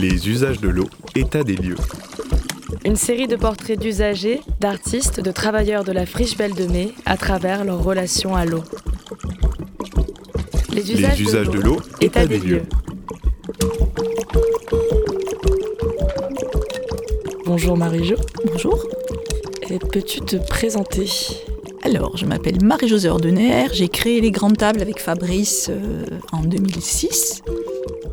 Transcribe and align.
Les 0.00 0.28
usages 0.28 0.60
de 0.60 0.68
l'eau, 0.68 0.88
état 1.16 1.42
des 1.42 1.56
lieux. 1.56 1.74
Une 2.84 2.94
série 2.94 3.26
de 3.26 3.34
portraits 3.34 3.76
d'usagers, 3.76 4.40
d'artistes, 4.60 5.18
de 5.18 5.32
travailleurs 5.32 5.82
de 5.82 5.90
la 5.90 6.06
friche 6.06 6.36
Belle 6.36 6.54
de 6.54 6.66
Mai 6.66 6.92
à 7.04 7.16
travers 7.16 7.64
leur 7.64 7.82
relation 7.82 8.36
à 8.36 8.44
l'eau. 8.44 8.62
Les 10.72 10.92
usages, 10.92 11.50
de 11.50 11.58
l'eau, 11.58 11.80
état, 12.00 12.26
des, 12.26 12.38
lieux. 12.38 12.62
Bonjour 17.44 17.76
Marie-Jo. 17.76 18.14
Bonjour. 18.52 18.86
Peux-tu 19.90 20.20
te 20.20 20.36
présenter? 20.36 21.10
Alors, 21.82 22.16
je 22.16 22.24
m'appelle 22.24 22.62
Marie-Josée 22.62 23.08
Ordener, 23.08 23.66
j'ai 23.72 23.88
créé 23.88 24.20
les 24.20 24.30
grandes 24.30 24.58
tables 24.58 24.80
avec 24.80 25.00
Fabrice 25.00 25.70
euh, 25.70 26.04
en 26.30 26.42
2006. 26.42 27.42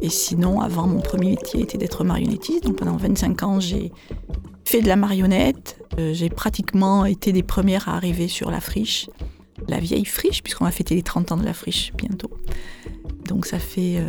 Et 0.01 0.09
sinon, 0.09 0.61
avant, 0.61 0.87
mon 0.87 1.01
premier 1.01 1.31
métier 1.31 1.61
était 1.61 1.77
d'être 1.77 2.03
marionnettiste. 2.03 2.63
Donc 2.63 2.77
pendant 2.77 2.97
25 2.97 3.43
ans, 3.43 3.59
j'ai 3.59 3.91
fait 4.65 4.81
de 4.81 4.87
la 4.87 4.95
marionnette. 4.95 5.79
Euh, 5.97 6.13
j'ai 6.13 6.29
pratiquement 6.29 7.05
été 7.05 7.31
des 7.31 7.43
premières 7.43 7.87
à 7.87 7.95
arriver 7.95 8.27
sur 8.27 8.51
la 8.51 8.59
friche, 8.59 9.09
la 9.67 9.79
vieille 9.79 10.05
friche, 10.05 10.43
puisqu'on 10.43 10.65
va 10.65 10.71
fêter 10.71 10.95
les 10.95 11.03
30 11.03 11.31
ans 11.31 11.37
de 11.37 11.45
la 11.45 11.53
friche 11.53 11.93
bientôt. 11.97 12.29
Donc 13.27 13.45
ça 13.45 13.59
fait 13.59 14.03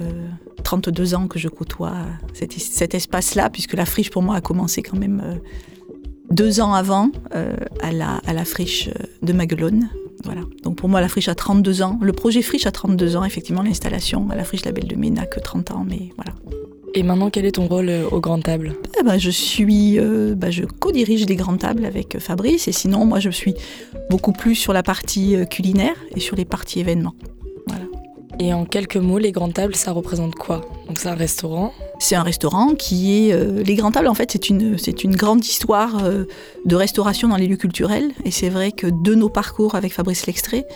32 0.64 1.14
euh, 1.14 1.16
ans 1.16 1.28
que 1.28 1.38
je 1.38 1.48
côtoie 1.48 1.94
cet, 2.34 2.94
espace-là, 2.94 3.50
puisque 3.50 3.74
la 3.74 3.86
friche 3.86 4.10
pour 4.10 4.22
moi 4.22 4.36
a 4.36 4.40
commencé 4.40 4.82
quand 4.82 4.98
même 4.98 5.22
euh, 5.24 5.36
deux 6.30 6.60
ans 6.60 6.74
avant 6.74 7.10
à, 7.80 7.92
la, 7.92 8.16
à 8.26 8.32
la 8.32 8.44
friche 8.44 8.90
de 9.22 9.32
Maguelone, 9.32 9.88
voilà. 10.24 10.42
Donc 10.62 10.76
pour 10.76 10.88
moi, 10.88 11.00
la 11.00 11.08
friche 11.08 11.28
a 11.28 11.34
32 11.34 11.82
ans. 11.82 11.98
Le 12.02 12.12
projet 12.12 12.42
friche 12.42 12.66
a 12.66 12.72
32 12.72 13.16
ans. 13.16 13.24
Effectivement, 13.24 13.62
l'installation 13.62 14.28
à 14.30 14.36
la 14.36 14.44
friche 14.44 14.64
La 14.64 14.72
Belle 14.72 14.88
de 14.88 14.96
Mai 14.96 15.10
n'a 15.10 15.26
que 15.26 15.40
30 15.40 15.70
ans, 15.70 15.84
mais 15.88 16.10
voilà. 16.16 16.32
Et 16.94 17.02
maintenant, 17.02 17.28
quel 17.28 17.44
est 17.44 17.52
ton 17.52 17.66
rôle 17.66 17.90
euh, 17.90 18.08
aux 18.10 18.20
grandes 18.20 18.44
tables 18.44 18.74
eh 18.98 19.02
ben, 19.02 19.18
Je 19.18 19.28
suis, 19.28 19.98
euh, 19.98 20.34
ben, 20.34 20.50
je 20.50 20.64
co-dirige 20.64 21.26
les 21.26 21.36
grandes 21.36 21.58
tables 21.58 21.84
avec 21.84 22.18
Fabrice. 22.18 22.68
Et 22.68 22.72
sinon, 22.72 23.04
moi, 23.04 23.20
je 23.20 23.28
suis 23.28 23.54
beaucoup 24.08 24.32
plus 24.32 24.54
sur 24.54 24.72
la 24.72 24.82
partie 24.82 25.36
euh, 25.36 25.44
culinaire 25.44 25.94
et 26.14 26.20
sur 26.20 26.36
les 26.36 26.46
parties 26.46 26.80
événements. 26.80 27.14
Et 28.38 28.52
en 28.52 28.66
quelques 28.66 28.96
mots, 28.98 29.18
les 29.18 29.32
grandes 29.32 29.54
tables, 29.54 29.74
ça 29.74 29.92
représente 29.92 30.34
quoi? 30.34 30.60
Donc 30.88 30.98
c'est 30.98 31.08
un 31.08 31.14
restaurant 31.14 31.72
C'est 31.98 32.14
un 32.14 32.22
restaurant 32.22 32.74
qui 32.74 33.28
est... 33.28 33.32
Euh, 33.32 33.62
les 33.62 33.74
grandes 33.74 33.94
tables, 33.94 34.08
en 34.08 34.14
fait, 34.14 34.30
c'est 34.32 34.48
une, 34.50 34.78
c'est 34.78 35.04
une 35.04 35.16
grande 35.16 35.44
histoire 35.44 36.04
euh, 36.04 36.24
de 36.64 36.76
restauration 36.76 37.28
dans 37.28 37.36
les 37.36 37.46
lieux 37.46 37.56
culturels. 37.56 38.12
Et 38.24 38.30
c'est 38.30 38.50
vrai 38.50 38.72
que 38.72 38.86
de 38.86 39.14
nos 39.14 39.28
parcours 39.28 39.74
avec 39.74 39.92
Fabrice 39.92 40.26
Lextrait, 40.26 40.66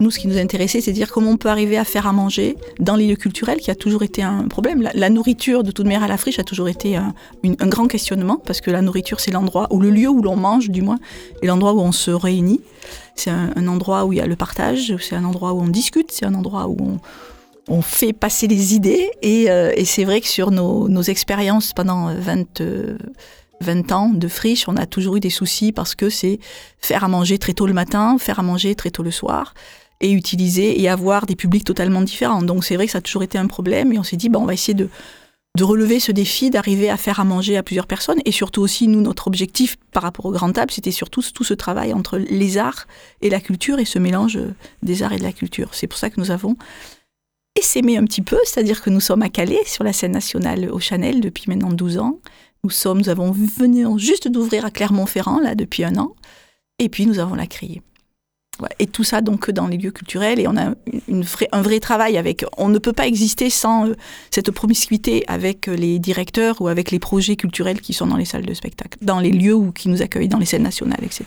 nous, 0.00 0.12
ce 0.12 0.20
qui 0.20 0.28
nous 0.28 0.38
intéressait, 0.38 0.80
c'est 0.80 0.92
de 0.92 0.96
dire 0.96 1.10
comment 1.10 1.32
on 1.32 1.36
peut 1.36 1.48
arriver 1.48 1.76
à 1.76 1.84
faire 1.84 2.06
à 2.06 2.12
manger 2.12 2.56
dans 2.78 2.94
les 2.94 3.08
lieux 3.08 3.16
culturels, 3.16 3.58
qui 3.58 3.70
a 3.70 3.74
toujours 3.74 4.04
été 4.04 4.22
un 4.22 4.46
problème. 4.46 4.88
La, 4.94 5.10
nourriture, 5.10 5.64
de 5.64 5.72
toute 5.72 5.86
manière, 5.86 6.04
à 6.04 6.08
la 6.08 6.16
friche, 6.16 6.38
a 6.38 6.44
toujours 6.44 6.68
été 6.68 6.94
un, 6.94 7.14
un 7.44 7.66
grand 7.66 7.88
questionnement, 7.88 8.36
parce 8.36 8.60
que 8.60 8.70
la 8.70 8.80
nourriture, 8.80 9.18
c'est 9.18 9.32
l'endroit, 9.32 9.66
ou 9.70 9.80
le 9.80 9.90
lieu 9.90 10.08
où 10.08 10.22
l'on 10.22 10.36
mange, 10.36 10.70
du 10.70 10.82
moins, 10.82 10.98
et 11.42 11.46
l'endroit 11.48 11.72
où 11.72 11.80
on 11.80 11.90
se 11.90 12.12
réunit. 12.12 12.60
C'est 13.16 13.30
un, 13.30 13.66
endroit 13.66 14.04
où 14.04 14.12
il 14.12 14.18
y 14.18 14.20
a 14.20 14.26
le 14.26 14.36
partage, 14.36 14.94
c'est 15.00 15.16
un 15.16 15.24
endroit 15.24 15.52
où 15.52 15.60
on 15.60 15.68
discute, 15.68 16.12
c'est 16.12 16.24
un 16.24 16.34
endroit 16.34 16.68
où 16.68 16.76
on, 16.80 17.00
fait 17.82 18.12
passer 18.12 18.46
les 18.46 18.74
idées. 18.74 19.10
Euh, 19.24 19.72
et, 19.76 19.84
c'est 19.84 20.04
vrai 20.04 20.20
que 20.20 20.26
sur 20.26 20.50
nos, 20.50 21.02
expériences 21.02 21.72
pendant 21.72 22.14
20, 22.14 22.62
20 23.60 23.92
ans 23.92 24.08
de 24.10 24.28
friche, 24.28 24.68
on 24.68 24.76
a 24.76 24.86
toujours 24.86 25.16
eu 25.16 25.20
des 25.20 25.30
soucis 25.30 25.72
parce 25.72 25.94
que 25.94 26.10
c'est 26.10 26.38
faire 26.78 27.04
à 27.04 27.08
manger 27.08 27.38
très 27.38 27.52
tôt 27.52 27.66
le 27.66 27.72
matin, 27.74 28.16
faire 28.18 28.38
à 28.38 28.42
manger 28.42 28.74
très 28.74 28.90
tôt 28.90 29.02
le 29.02 29.10
soir 29.10 29.54
et 30.00 30.12
utiliser 30.12 30.80
et 30.80 30.88
avoir 30.88 31.26
des 31.26 31.36
publics 31.36 31.64
totalement 31.64 32.02
différents. 32.02 32.42
Donc 32.42 32.64
c'est 32.64 32.76
vrai 32.76 32.86
que 32.86 32.92
ça 32.92 32.98
a 32.98 33.02
toujours 33.02 33.22
été 33.22 33.38
un 33.38 33.46
problème 33.46 33.92
et 33.92 33.98
on 33.98 34.04
s'est 34.04 34.16
dit, 34.16 34.28
bah, 34.28 34.38
on 34.38 34.44
va 34.44 34.54
essayer 34.54 34.74
de, 34.74 34.88
de 35.56 35.64
relever 35.64 35.98
ce 35.98 36.12
défi, 36.12 36.50
d'arriver 36.50 36.88
à 36.88 36.96
faire 36.96 37.18
à 37.18 37.24
manger 37.24 37.56
à 37.56 37.64
plusieurs 37.64 37.88
personnes. 37.88 38.20
Et 38.24 38.32
surtout 38.32 38.62
aussi, 38.62 38.86
nous, 38.86 39.00
notre 39.00 39.26
objectif 39.26 39.76
par 39.90 40.04
rapport 40.04 40.26
aux 40.26 40.30
grandes 40.30 40.54
tables, 40.54 40.70
c'était 40.70 40.92
surtout 40.92 41.22
tout 41.34 41.44
ce 41.44 41.54
travail 41.54 41.92
entre 41.92 42.18
les 42.18 42.58
arts 42.58 42.86
et 43.22 43.30
la 43.30 43.40
culture 43.40 43.80
et 43.80 43.84
ce 43.84 43.98
mélange 43.98 44.38
des 44.82 45.02
arts 45.02 45.12
et 45.12 45.18
de 45.18 45.24
la 45.24 45.32
culture. 45.32 45.70
C'est 45.72 45.88
pour 45.88 45.98
ça 45.98 46.10
que 46.10 46.20
nous 46.20 46.30
avons 46.30 46.56
essaimé 47.58 47.96
un 47.96 48.04
petit 48.04 48.22
peu, 48.22 48.38
c'est-à-dire 48.44 48.82
que 48.82 48.90
nous 48.90 49.00
sommes 49.00 49.22
à 49.22 49.28
Calais, 49.28 49.62
sur 49.66 49.84
la 49.84 49.92
scène 49.92 50.12
nationale 50.12 50.70
au 50.70 50.78
Chanel, 50.78 51.20
depuis 51.20 51.44
maintenant 51.48 51.70
12 51.70 51.98
ans. 51.98 52.18
Nous 52.64 52.70
sommes, 52.70 52.98
nous 52.98 53.08
avons 53.08 53.34
juste 53.98 54.28
d'ouvrir 54.28 54.64
à 54.64 54.70
Clermont-Ferrand, 54.70 55.40
là, 55.40 55.54
depuis 55.54 55.84
un 55.84 55.96
an. 55.96 56.14
Et 56.78 56.88
puis, 56.88 57.06
nous 57.06 57.18
avons 57.18 57.34
la 57.34 57.46
criée. 57.46 57.82
Et 58.78 58.86
tout 58.86 59.04
ça 59.04 59.20
donc 59.20 59.50
dans 59.50 59.68
les 59.68 59.76
lieux 59.76 59.90
culturels 59.90 60.40
et 60.40 60.48
on 60.48 60.56
a 60.56 60.74
un 61.52 61.62
vrai 61.62 61.80
travail 61.80 62.18
avec. 62.18 62.44
On 62.56 62.68
ne 62.68 62.78
peut 62.78 62.92
pas 62.92 63.06
exister 63.06 63.50
sans 63.50 63.86
euh, 63.86 63.94
cette 64.30 64.50
promiscuité 64.50 65.24
avec 65.28 65.68
euh, 65.68 65.76
les 65.76 65.98
directeurs 65.98 66.60
ou 66.60 66.68
avec 66.68 66.90
les 66.90 66.98
projets 66.98 67.36
culturels 67.36 67.80
qui 67.80 67.92
sont 67.92 68.06
dans 68.06 68.16
les 68.16 68.24
salles 68.24 68.46
de 68.46 68.54
spectacle, 68.54 68.98
dans 69.00 69.20
les 69.20 69.30
lieux 69.30 69.54
où, 69.54 69.70
qui 69.70 69.88
nous 69.88 70.02
accueillent, 70.02 70.28
dans 70.28 70.38
les 70.38 70.46
scènes 70.46 70.64
nationales, 70.64 71.04
etc. 71.04 71.24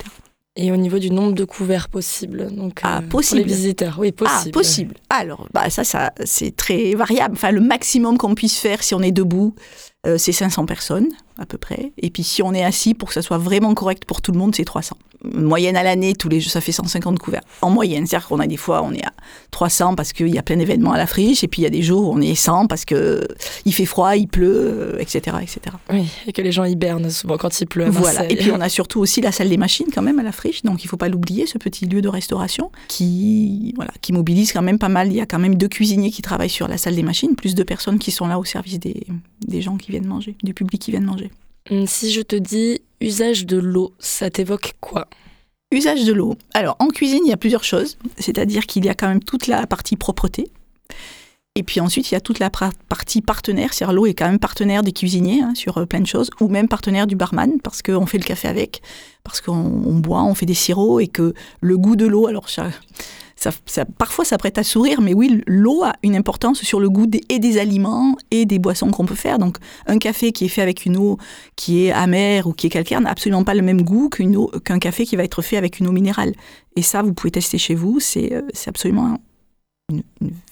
Et 0.57 0.71
au 0.71 0.75
niveau 0.75 0.99
du 0.99 1.11
nombre 1.11 1.33
de 1.33 1.45
couverts 1.45 1.87
possibles, 1.87 2.53
donc 2.53 2.81
ah, 2.83 3.01
possible. 3.09 3.39
Euh, 3.39 3.43
pour 3.43 3.49
les 3.49 3.55
visiteurs, 3.55 3.97
oui 3.99 4.11
possible. 4.11 4.49
Ah 4.49 4.51
possible. 4.51 4.95
Alors 5.09 5.47
bah 5.53 5.69
ça, 5.69 5.85
ça 5.85 6.11
c'est 6.25 6.55
très 6.55 6.93
variable. 6.93 7.35
Enfin 7.35 7.51
le 7.51 7.61
maximum 7.61 8.17
qu'on 8.17 8.35
puisse 8.35 8.57
faire 8.57 8.83
si 8.83 8.93
on 8.93 9.01
est 9.01 9.13
debout, 9.13 9.55
c'est 10.17 10.33
500 10.33 10.65
personnes 10.65 11.07
à 11.37 11.45
peu 11.45 11.57
près. 11.57 11.93
Et 11.97 12.09
puis 12.09 12.23
si 12.23 12.43
on 12.43 12.53
est 12.53 12.65
assis 12.65 12.93
pour 12.93 13.07
que 13.07 13.13
ça 13.13 13.21
soit 13.21 13.37
vraiment 13.37 13.73
correct 13.73 14.03
pour 14.03 14.21
tout 14.21 14.33
le 14.33 14.39
monde, 14.39 14.53
c'est 14.53 14.65
300 14.65 14.97
moyenne 15.23 15.75
à 15.75 15.83
l'année, 15.83 16.15
tous 16.15 16.29
les 16.29 16.41
ça 16.41 16.61
fait 16.61 16.71
150 16.71 17.19
couverts. 17.19 17.41
En 17.61 17.69
moyenne, 17.69 18.05
c'est-à-dire 18.05 18.27
qu'on 18.27 18.39
a 18.39 18.47
des 18.47 18.57
fois, 18.57 18.81
on 18.83 18.91
est 18.93 19.05
à 19.05 19.11
300 19.51 19.95
parce 19.95 20.13
qu'il 20.13 20.29
y 20.29 20.37
a 20.37 20.43
plein 20.43 20.57
d'événements 20.57 20.93
à 20.93 20.97
la 20.97 21.07
friche, 21.07 21.43
et 21.43 21.47
puis 21.47 21.61
il 21.61 21.63
y 21.63 21.67
a 21.67 21.69
des 21.69 21.81
jours 21.81 22.09
où 22.09 22.13
on 22.13 22.21
est 22.21 22.35
100 22.35 22.67
parce 22.67 22.85
que 22.85 23.27
il 23.65 23.73
fait 23.73 23.85
froid, 23.85 24.15
il 24.15 24.27
pleut, 24.27 24.97
etc., 24.99 25.37
etc. 25.41 25.75
Oui, 25.91 26.07
et 26.27 26.33
que 26.33 26.41
les 26.41 26.51
gens 26.51 26.63
hibernent 26.63 27.09
souvent 27.09 27.37
quand 27.37 27.59
il 27.61 27.67
pleut. 27.67 27.89
voilà. 27.89 28.29
Et 28.31 28.35
puis 28.35 28.51
on 28.51 28.61
a 28.61 28.69
surtout 28.69 28.99
aussi 28.99 29.21
la 29.21 29.31
salle 29.31 29.49
des 29.49 29.57
machines 29.57 29.87
quand 29.93 30.01
même 30.01 30.19
à 30.19 30.23
la 30.23 30.31
friche, 30.31 30.63
donc 30.63 30.83
il 30.83 30.87
faut 30.87 30.97
pas 30.97 31.09
l'oublier, 31.09 31.45
ce 31.45 31.57
petit 31.57 31.85
lieu 31.85 32.01
de 32.01 32.09
restauration 32.09 32.71
qui, 32.87 33.73
voilà, 33.75 33.91
qui 34.01 34.13
mobilise 34.13 34.51
quand 34.51 34.61
même 34.61 34.79
pas 34.79 34.89
mal. 34.89 35.07
Il 35.07 35.15
y 35.15 35.21
a 35.21 35.25
quand 35.25 35.39
même 35.39 35.55
deux 35.55 35.67
cuisiniers 35.67 36.11
qui 36.11 36.21
travaillent 36.21 36.49
sur 36.49 36.67
la 36.67 36.77
salle 36.77 36.95
des 36.95 37.03
machines, 37.03 37.35
plus 37.35 37.55
de 37.55 37.63
personnes 37.63 37.99
qui 37.99 38.11
sont 38.11 38.27
là 38.27 38.39
au 38.39 38.45
service 38.45 38.79
des, 38.79 39.05
des 39.45 39.61
gens 39.61 39.77
qui 39.77 39.91
viennent 39.91 40.07
manger, 40.07 40.35
du 40.43 40.53
public 40.53 40.81
qui 40.81 40.91
viennent 40.91 41.05
manger. 41.05 41.31
Hum, 41.69 41.85
si 41.87 42.11
je 42.11 42.21
te 42.21 42.35
dis 42.35 42.81
usage 42.99 43.45
de 43.45 43.57
l'eau, 43.57 43.93
ça 43.99 44.29
t'évoque 44.29 44.73
quoi? 44.79 45.07
Usage 45.71 46.03
de 46.05 46.13
l'eau. 46.13 46.35
Alors, 46.53 46.75
en 46.79 46.87
cuisine, 46.87 47.21
il 47.25 47.29
y 47.29 47.33
a 47.33 47.37
plusieurs 47.37 47.63
choses. 47.63 47.97
C'est-à-dire 48.17 48.65
qu'il 48.65 48.85
y 48.85 48.89
a 48.89 48.93
quand 48.93 49.07
même 49.07 49.23
toute 49.23 49.47
la 49.47 49.65
partie 49.67 49.95
propreté. 49.95 50.51
Et 51.55 51.63
puis 51.63 51.81
ensuite, 51.81 52.09
il 52.09 52.13
y 52.13 52.17
a 52.17 52.21
toute 52.21 52.39
la 52.39 52.49
partie 52.49 53.21
partenaire. 53.21 53.73
C'est-à-dire 53.73 53.93
l'eau 53.93 54.05
est 54.05 54.13
quand 54.13 54.25
même 54.25 54.39
partenaire 54.39 54.83
des 54.83 54.93
cuisiniers 54.93 55.41
hein, 55.41 55.53
sur 55.53 55.77
euh, 55.77 55.85
plein 55.85 55.99
de 55.99 56.07
choses, 56.07 56.29
ou 56.39 56.47
même 56.47 56.67
partenaire 56.67 57.07
du 57.07 57.15
barman, 57.15 57.59
parce 57.61 57.81
qu'on 57.81 58.05
fait 58.05 58.17
le 58.17 58.23
café 58.23 58.47
avec, 58.47 58.81
parce 59.23 59.41
qu'on 59.41 59.99
boit, 59.99 60.23
on 60.23 60.33
fait 60.33 60.45
des 60.45 60.53
sirops, 60.53 61.01
et 61.01 61.07
que 61.07 61.33
le 61.59 61.77
goût 61.77 61.97
de 61.97 62.05
l'eau, 62.05 62.27
alors 62.27 62.49
ça, 62.49 62.69
parfois 63.97 64.25
ça 64.25 64.37
prête 64.37 64.57
à 64.57 64.63
sourire, 64.63 65.01
mais 65.01 65.13
oui, 65.13 65.41
l'eau 65.47 65.83
a 65.83 65.93
une 66.03 66.15
importance 66.15 66.61
sur 66.61 66.79
le 66.79 66.89
goût 66.89 67.07
des, 67.07 67.21
et 67.29 67.39
des 67.39 67.57
aliments 67.57 68.15
et 68.29 68.45
des 68.45 68.59
boissons 68.59 68.91
qu'on 68.91 69.05
peut 69.05 69.15
faire. 69.15 69.39
Donc, 69.39 69.57
un 69.87 69.97
café 69.97 70.31
qui 70.31 70.45
est 70.45 70.49
fait 70.49 70.61
avec 70.61 70.85
une 70.85 70.97
eau 70.97 71.17
qui 71.55 71.85
est 71.85 71.91
amère 71.91 72.47
ou 72.47 72.53
qui 72.53 72.67
est 72.67 72.69
calcaire 72.69 73.01
n'a 73.01 73.09
absolument 73.09 73.43
pas 73.43 73.53
le 73.53 73.61
même 73.61 73.81
goût 73.81 74.09
qu'un 74.09 74.79
café 74.79 75.05
qui 75.05 75.15
va 75.15 75.23
être 75.23 75.41
fait 75.41 75.57
avec 75.57 75.79
une 75.79 75.87
eau 75.87 75.91
minérale. 75.91 76.33
Et 76.75 76.81
ça, 76.81 77.01
vous 77.01 77.13
pouvez 77.13 77.31
tester 77.31 77.57
chez 77.57 77.75
vous, 77.75 77.99
c'est 77.99 78.33
euh, 78.33 78.41
absolument 78.67 79.17
une, 79.89 80.03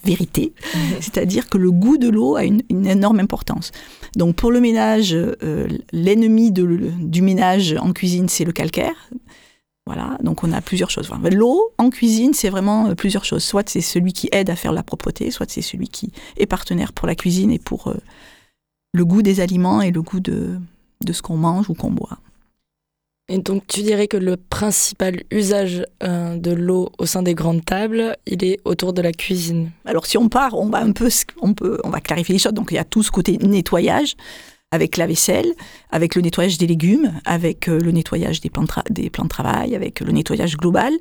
vérité. 0.04 0.52
C'est-à-dire 1.00 1.48
que 1.48 1.58
le 1.58 1.70
goût 1.70 1.96
de 1.96 2.08
l'eau 2.08 2.36
a 2.36 2.44
une, 2.44 2.62
énorme 2.70 3.20
importance. 3.20 3.70
Donc, 4.16 4.36
pour 4.36 4.50
le 4.50 4.60
ménage, 4.60 5.14
euh, 5.14 5.68
l'ennemi 5.92 6.50
du 6.52 7.22
ménage 7.22 7.74
en 7.80 7.92
cuisine, 7.92 8.28
c'est 8.28 8.44
le 8.44 8.52
calcaire. 8.52 9.10
Voilà, 9.86 10.18
donc 10.22 10.44
on 10.44 10.52
a 10.52 10.60
plusieurs 10.60 10.90
choses. 10.90 11.10
L'eau 11.32 11.72
en 11.78 11.90
cuisine, 11.90 12.32
c'est 12.32 12.50
vraiment 12.50 12.86
euh, 12.86 12.94
plusieurs 12.94 13.24
choses. 13.24 13.42
Soit 13.42 13.68
c'est 13.68 13.80
celui 13.80 14.12
qui 14.12 14.28
aide 14.30 14.50
à 14.50 14.56
faire 14.56 14.72
la 14.72 14.82
propreté, 14.82 15.30
soit 15.30 15.50
c'est 15.50 15.62
celui 15.62 15.88
qui 15.88 16.12
est 16.36 16.46
partenaire 16.46 16.92
pour 16.92 17.08
la 17.08 17.14
cuisine 17.14 17.50
et 17.50 17.58
pour 17.58 17.88
euh, 17.88 17.96
le 18.92 19.04
goût 19.04 19.22
des 19.22 19.40
aliments 19.40 19.82
et 19.82 19.90
le 19.90 20.02
goût 20.02 20.20
de, 20.20 20.58
de 21.04 21.12
ce 21.12 21.22
qu'on 21.22 21.36
mange 21.36 21.70
ou 21.70 21.74
qu'on 21.74 21.90
boit. 21.90 22.18
Et 23.32 23.38
donc 23.38 23.64
tu 23.68 23.82
dirais 23.82 24.08
que 24.08 24.16
le 24.16 24.36
principal 24.36 25.22
usage 25.30 25.84
euh, 26.02 26.36
de 26.36 26.50
l'eau 26.50 26.90
au 26.98 27.06
sein 27.06 27.22
des 27.22 27.34
grandes 27.34 27.64
tables, 27.64 28.16
il 28.26 28.44
est 28.44 28.58
autour 28.64 28.92
de 28.92 29.02
la 29.02 29.12
cuisine? 29.12 29.70
Alors 29.84 30.06
si 30.06 30.18
on 30.18 30.28
part, 30.28 30.58
on 30.58 30.66
va 30.66 30.78
un 30.78 30.92
peu, 30.92 31.08
on 31.40 31.54
peut, 31.54 31.80
on 31.84 31.90
va 31.90 32.00
clarifier 32.00 32.32
les 32.32 32.38
choses. 32.40 32.52
Donc 32.52 32.68
il 32.72 32.74
y 32.74 32.78
a 32.78 32.84
tout 32.84 33.02
ce 33.02 33.10
côté 33.10 33.38
nettoyage 33.38 34.16
avec 34.70 34.96
la 34.96 35.06
vaisselle, 35.06 35.52
avec 35.90 36.14
le 36.14 36.22
nettoyage 36.22 36.58
des 36.58 36.66
légumes, 36.66 37.12
avec 37.24 37.68
euh, 37.68 37.80
le 37.80 37.90
nettoyage 37.90 38.40
des 38.40 38.50
plans, 38.50 38.62
de 38.62 38.68
des 38.90 39.10
plans 39.10 39.24
de 39.24 39.28
travail, 39.28 39.74
avec 39.74 40.00
le 40.00 40.12
nettoyage 40.12 40.56
global. 40.56 40.92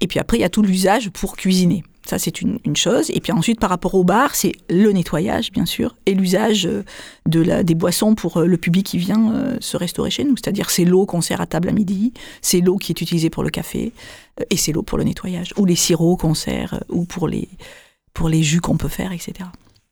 Et 0.00 0.06
puis 0.06 0.18
après, 0.18 0.36
il 0.36 0.40
y 0.40 0.44
a 0.44 0.50
tout 0.50 0.62
l'usage 0.62 1.08
pour 1.10 1.36
cuisiner. 1.36 1.82
Ça, 2.04 2.18
c'est 2.18 2.40
une, 2.40 2.60
chose. 2.76 3.10
Et 3.10 3.20
puis 3.20 3.32
ensuite, 3.32 3.58
par 3.58 3.70
rapport 3.70 3.94
au 3.94 4.04
bar, 4.04 4.34
c'est 4.34 4.52
le 4.70 4.92
nettoyage, 4.92 5.50
bien 5.50 5.66
sûr, 5.66 5.96
et 6.04 6.14
l'usage 6.14 6.66
euh, 6.66 7.62
des 7.62 7.74
boissons 7.74 8.14
pour 8.14 8.36
euh, 8.36 8.46
le 8.46 8.56
public 8.58 8.86
qui 8.86 8.98
vient 8.98 9.56
se 9.60 9.76
restaurer 9.76 10.10
chez 10.10 10.22
nous. 10.22 10.36
C'est-à-dire, 10.36 10.70
c'est 10.70 10.84
l'eau 10.84 11.06
qu'on 11.06 11.20
sert 11.20 11.40
à 11.40 11.46
table 11.46 11.68
à 11.68 11.72
midi, 11.72 12.12
c'est 12.42 12.60
l'eau 12.60 12.76
qui 12.76 12.92
est 12.92 13.00
utilisée 13.00 13.30
pour 13.30 13.42
le 13.42 13.50
café, 13.50 13.92
et 14.50 14.56
c'est 14.56 14.70
l'eau 14.70 14.82
pour 14.82 14.98
le 14.98 15.04
nettoyage, 15.04 15.52
ou 15.56 15.64
les 15.64 15.74
sirops 15.74 16.20
qu'on 16.20 16.34
sert, 16.34 16.84
ou 16.90 17.06
pour 17.06 17.26
les, 17.26 17.48
pour 18.12 18.28
les 18.28 18.42
jus 18.42 18.60
qu'on 18.60 18.76
peut 18.76 18.88
faire, 18.88 19.10
etc. 19.10 19.48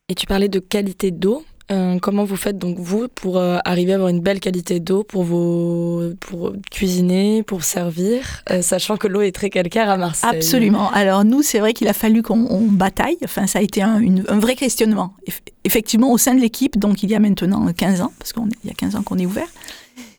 Et 0.07 0.15
tu 0.15 0.25
parlais 0.25 0.49
de 0.49 0.59
qualité 0.59 1.11
d'eau. 1.11 1.43
Euh, 1.71 1.97
comment 1.99 2.25
vous 2.25 2.35
faites 2.35 2.59
donc 2.59 2.77
vous 2.77 3.07
pour 3.07 3.37
euh, 3.37 3.57
arriver 3.65 3.93
à 3.93 3.95
avoir 3.95 4.09
une 4.09 4.19
belle 4.19 4.39
qualité 4.39 4.79
d'eau 4.79 5.03
pour 5.03 5.23
vos 5.23 6.11
pour 6.19 6.53
cuisiner, 6.71 7.41
pour 7.41 7.63
servir, 7.63 8.43
euh, 8.51 8.61
sachant 8.61 8.97
que 8.97 9.07
l'eau 9.07 9.21
est 9.21 9.31
très 9.31 9.49
calcaire 9.49 9.89
à 9.89 9.97
Marseille? 9.97 10.29
Absolument. 10.35 10.91
Alors 10.91 11.25
nous, 11.25 11.41
c'est 11.41 11.59
vrai 11.59 11.73
qu'il 11.73 11.87
a 11.87 11.93
fallu 11.93 12.21
qu'on 12.21 12.45
on 12.51 12.61
bataille. 12.61 13.17
Enfin, 13.23 13.47
ça 13.47 13.59
a 13.59 13.61
été 13.63 13.81
un, 13.81 13.99
vrai 14.39 14.55
questionnement. 14.55 15.13
Eff- 15.27 15.41
Effectivement, 15.63 16.11
au 16.11 16.19
sein 16.19 16.35
de 16.35 16.39
l'équipe, 16.39 16.77
donc 16.77 17.01
il 17.01 17.09
y 17.09 17.15
a 17.15 17.19
maintenant 17.19 17.65
15 17.75 18.01
ans, 18.01 18.11
parce 18.19 18.31
qu'il 18.33 18.43
y 18.65 18.69
a 18.69 18.73
15 18.75 18.95
ans 18.97 19.01
qu'on 19.01 19.17
est 19.17 19.25
ouvert. 19.25 19.47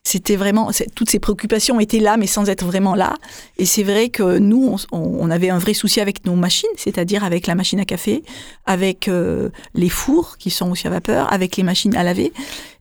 C'était 0.07 0.37
vraiment 0.37 0.71
toutes 0.95 1.09
ces 1.09 1.19
préoccupations 1.19 1.81
étaient 1.81 1.99
là, 1.99 2.15
mais 2.15 2.27
sans 2.27 2.49
être 2.49 2.63
vraiment 2.63 2.95
là. 2.95 3.15
Et 3.57 3.65
c'est 3.65 3.83
vrai 3.83 4.07
que 4.07 4.37
nous, 4.37 4.77
on 4.93 5.29
avait 5.29 5.49
un 5.49 5.57
vrai 5.57 5.73
souci 5.73 5.99
avec 5.99 6.25
nos 6.25 6.35
machines, 6.35 6.69
c'est-à-dire 6.77 7.25
avec 7.25 7.45
la 7.45 7.55
machine 7.55 7.81
à 7.81 7.83
café, 7.83 8.23
avec 8.65 9.09
euh, 9.09 9.49
les 9.73 9.89
fours 9.89 10.37
qui 10.37 10.49
sont 10.49 10.71
aussi 10.71 10.87
à 10.87 10.91
vapeur, 10.91 11.33
avec 11.33 11.57
les 11.57 11.63
machines 11.63 11.93
à 11.97 12.03
laver. 12.03 12.31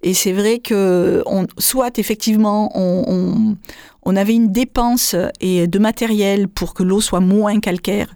Et 0.05 0.15
c'est 0.15 0.31
vrai 0.31 0.61
que 0.61 1.25
on, 1.27 1.49
soit 1.59 1.99
effectivement 1.99 2.71
on, 2.79 3.05
on, 3.09 3.57
on 4.05 4.15
avait 4.15 4.35
une 4.35 4.53
dépense 4.53 5.17
et 5.41 5.67
de 5.67 5.79
matériel 5.81 6.47
pour 6.47 6.75
que 6.75 6.85
l'eau 6.85 7.01
soit 7.01 7.19
moins 7.19 7.59
calcaire. 7.59 8.15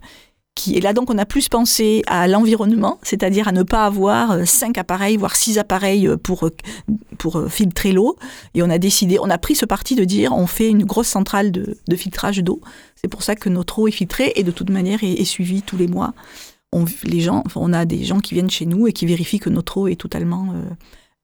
Et 0.69 0.81
là 0.81 0.93
donc 0.93 1.11
on 1.11 1.19
a 1.19 1.27
plus 1.27 1.49
pensé 1.49 2.03
à 2.07 2.29
l'environnement, 2.29 2.99
c'est-à-dire 3.03 3.49
à 3.49 3.53
ne 3.53 3.63
pas 3.63 3.85
avoir 3.85 4.33
euh, 4.33 4.45
cinq 4.45 4.79
appareils, 4.79 5.17
voire 5.17 5.37
six 5.37 5.59
appareils 5.59 6.07
euh, 6.07 6.17
pour 6.17 6.47
euh, 6.47 6.51
pour 7.19 7.43
filtrer 7.49 7.93
l'eau. 7.93 8.17
Et 8.55 8.63
on 8.63 8.71
a 8.71 8.79
décidé, 8.79 9.19
on 9.21 9.29
a 9.31 9.39
pris 9.39 9.55
ce 9.55 9.67
parti 9.67 9.95
de 9.95 10.05
dire 10.05 10.33
on 10.33 10.47
fait 10.47 10.69
une 10.69 10.85
grosse 10.85 11.09
centrale 11.09 11.53
de, 11.53 11.77
de 11.87 11.97
filtrage 11.97 12.39
d'eau. 12.39 12.61
C'est 12.97 13.09
pour 13.09 13.23
ça 13.23 13.35
que 13.35 13.49
notre 13.49 13.79
eau 13.79 13.89
est 13.89 13.93
filtrée 13.93 14.33
et 14.37 14.43
de 14.43 14.51
toute 14.51 14.71
manière 14.71 15.03
est, 15.03 15.25
suivie 15.25 15.63
tous 15.63 15.77
les 15.77 15.87
mois. 15.87 16.15
On, 16.73 16.85
les 17.05 17.21
gens, 17.21 17.45
on 17.57 17.73
a 17.73 17.85
des 17.85 18.05
gens 18.05 18.21
qui 18.21 18.35
viennent 18.35 18.51
chez 18.51 18.67
nous 18.67 18.87
et 18.87 18.93
qui 18.93 19.07
vérifient 19.07 19.41
que 19.41 19.51
notre 19.51 19.79
eau 19.79 19.89
est 19.89 19.97
totalement 20.01 20.55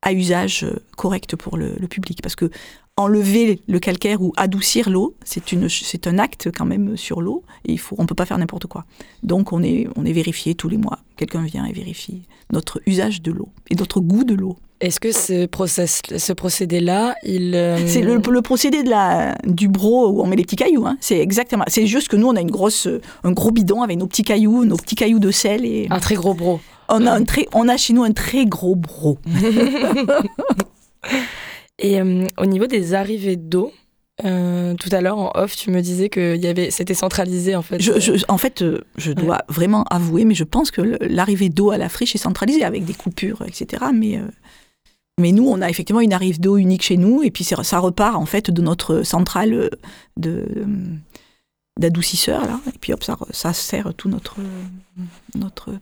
à 0.03 0.13
usage 0.13 0.67
correct 0.97 1.37
pour 1.37 1.57
le, 1.57 1.75
le 1.79 1.89
public. 1.89 2.21
Parce 2.23 2.37
que 2.37 2.51
enlever 2.99 3.61
le 3.69 3.79
calcaire 3.79 4.23
ou 4.23 4.33
adoucir 4.37 4.89
l'eau, 4.89 5.15
c'est 5.25 5.53
une, 5.53 5.69
c'est 5.69 6.07
un 6.07 6.19
acte 6.19 6.49
quand 6.57 6.65
même 6.65 6.97
sur 6.97 7.21
l'eau 7.21 7.43
et 7.67 7.73
il 7.73 7.79
faut, 7.79 7.95
on 7.99 8.07
peut 8.07 8.15
pas 8.15 8.25
faire 8.25 8.39
n'importe 8.39 8.67
quoi. 8.67 8.85
Donc 9.23 9.53
on 9.53 9.63
est, 9.63 9.87
on 9.97 10.05
est 10.07 10.13
vérifié 10.13 10.55
tous 10.55 10.69
les 10.71 10.79
mois. 10.79 10.99
Quelqu'un 11.17 11.43
vient 11.43 11.67
et 11.67 11.73
vérifie 11.73 12.23
notre 12.53 12.81
usage 12.87 13.21
de 13.23 13.33
l'eau 13.33 13.49
et 13.71 13.75
notre 13.75 14.01
goût 14.01 14.25
de 14.25 14.35
l'eau. 14.35 14.57
Est-ce 14.81 15.01
que 15.01 15.11
ce, 15.13 15.47
process, 15.47 16.03
ce 16.17 16.33
procédé-là, 16.35 17.15
il... 17.23 17.55
euh, 17.55 17.79
C'est 17.87 18.03
le, 18.03 18.17
le 18.19 18.43
procédé 18.43 18.83
de 18.83 18.91
la, 18.91 19.35
du 19.47 19.69
bro 19.69 20.11
où 20.11 20.21
on 20.23 20.27
met 20.27 20.37
les 20.37 20.43
petits 20.45 20.57
cailloux. 20.57 20.87
Hein. 20.87 20.99
C'est 21.01 21.19
exactement. 21.19 21.65
C'est 21.67 21.87
juste 21.87 22.09
que 22.09 22.17
nous, 22.17 22.27
on 22.29 22.37
a 22.37 22.41
une 22.43 22.51
grosse, 22.51 22.87
un 23.25 23.33
gros 23.33 23.51
bidon 23.53 23.81
avec 23.83 23.97
nos 23.99 24.07
petits 24.07 24.23
cailloux, 24.23 24.67
nos 24.67 24.77
petits 24.77 24.95
cailloux 24.95 25.19
de 25.19 25.31
sel 25.31 25.65
et 25.65 25.87
Un 25.91 25.99
très 25.99 26.15
gros 26.15 26.35
bro. 26.35 26.61
on 26.91 27.07
a 27.07 27.13
un 27.13 27.25
très, 27.25 27.47
on 27.55 27.69
a 27.69 27.77
chez 27.79 27.95
nous 27.95 28.05
un 28.05 28.13
très 28.13 28.45
gros 28.45 28.75
bro. 28.77 29.17
Et 31.79 32.01
euh, 32.01 32.27
au 32.39 32.47
niveau 32.47 32.67
des 32.67 32.95
arrivées 32.95 33.37
d'eau, 33.37 33.73
euh, 34.25 34.75
tout 34.77 34.89
à 34.93 35.01
l'heure 35.03 35.19
en 35.19 35.31
off, 35.35 35.57
tu 35.57 35.71
me 35.71 35.83
disais 35.83 36.09
que 36.09 36.37
y 36.37 36.47
avait, 36.47 36.71
c'était 36.71 36.95
centralisé 36.95 37.55
en 37.55 37.63
fait. 37.63 37.81
Je, 37.81 38.01
je- 38.01 38.25
en 38.29 38.39
fait, 38.39 38.63
euh, 38.63 38.81
je 38.97 39.13
dois 39.13 39.43
vraiment 39.49 39.85
avouer, 39.85 40.25
mais 40.25 40.35
je 40.35 40.45
pense 40.45 40.71
que 40.71 40.81
l'arrivée 41.03 41.51
d'eau 41.51 41.71
à 41.71 41.77
la 41.79 41.89
friche 41.91 42.15
est 42.15 42.19
centralisée 42.19 42.65
avec 42.65 42.85
des 42.87 42.95
coupures, 42.95 43.43
etc. 43.47 43.85
Mais, 43.93 44.17
euh, 44.17 44.23
mais 45.21 45.33
nous, 45.33 45.47
on 45.47 45.61
a 45.61 45.69
effectivement 45.69 46.01
une 46.01 46.15
arrivée 46.15 46.39
d'eau 46.39 46.57
unique 46.57 46.83
chez 46.83 46.97
nous, 46.97 47.23
et 47.23 47.31
puis 47.31 47.45
ça 47.45 47.79
repart 47.79 48.17
en 48.17 48.25
fait 48.27 48.51
de 48.51 48.63
notre 48.63 49.03
centrale 49.03 49.69
de 50.17 50.47
d'adoucisseur 51.79 52.47
là, 52.47 52.59
et 52.75 52.79
puis 52.79 52.95
hop, 52.95 53.05
ça, 53.05 53.19
ça 53.33 53.53
sert 53.53 53.93
tout 53.95 54.09
notre 54.09 54.37
notre 55.35 55.75